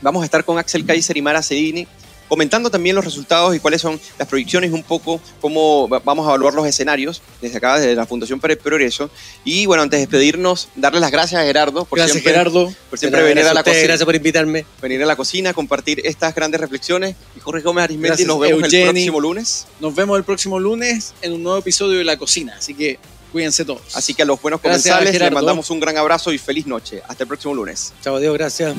[0.00, 1.86] vamos a estar con Axel Kaiser y Mara Sedini
[2.30, 6.54] comentando también los resultados y cuáles son las proyecciones, un poco cómo vamos a evaluar
[6.54, 9.10] los escenarios desde acá, desde la Fundación para el Progreso.
[9.44, 12.72] Y bueno, antes de despedirnos, darle las gracias a Gerardo por gracias, siempre, Gerardo.
[12.88, 13.82] Por siempre venir a la cocina.
[13.82, 14.64] Gracias por invitarme.
[14.80, 17.16] Venir a la cocina, compartir estas grandes reflexiones.
[17.36, 19.66] Y Jorge Gómez Arismendi, nos vemos el próximo lunes.
[19.80, 22.54] Nos vemos el próximo lunes en un nuevo episodio de La Cocina.
[22.56, 23.00] Así que
[23.32, 23.82] cuídense todos.
[23.94, 27.02] Así que a los buenos comensales les mandamos un gran abrazo y feliz noche.
[27.08, 27.92] Hasta el próximo lunes.
[28.04, 28.76] Chao, Dios, gracias.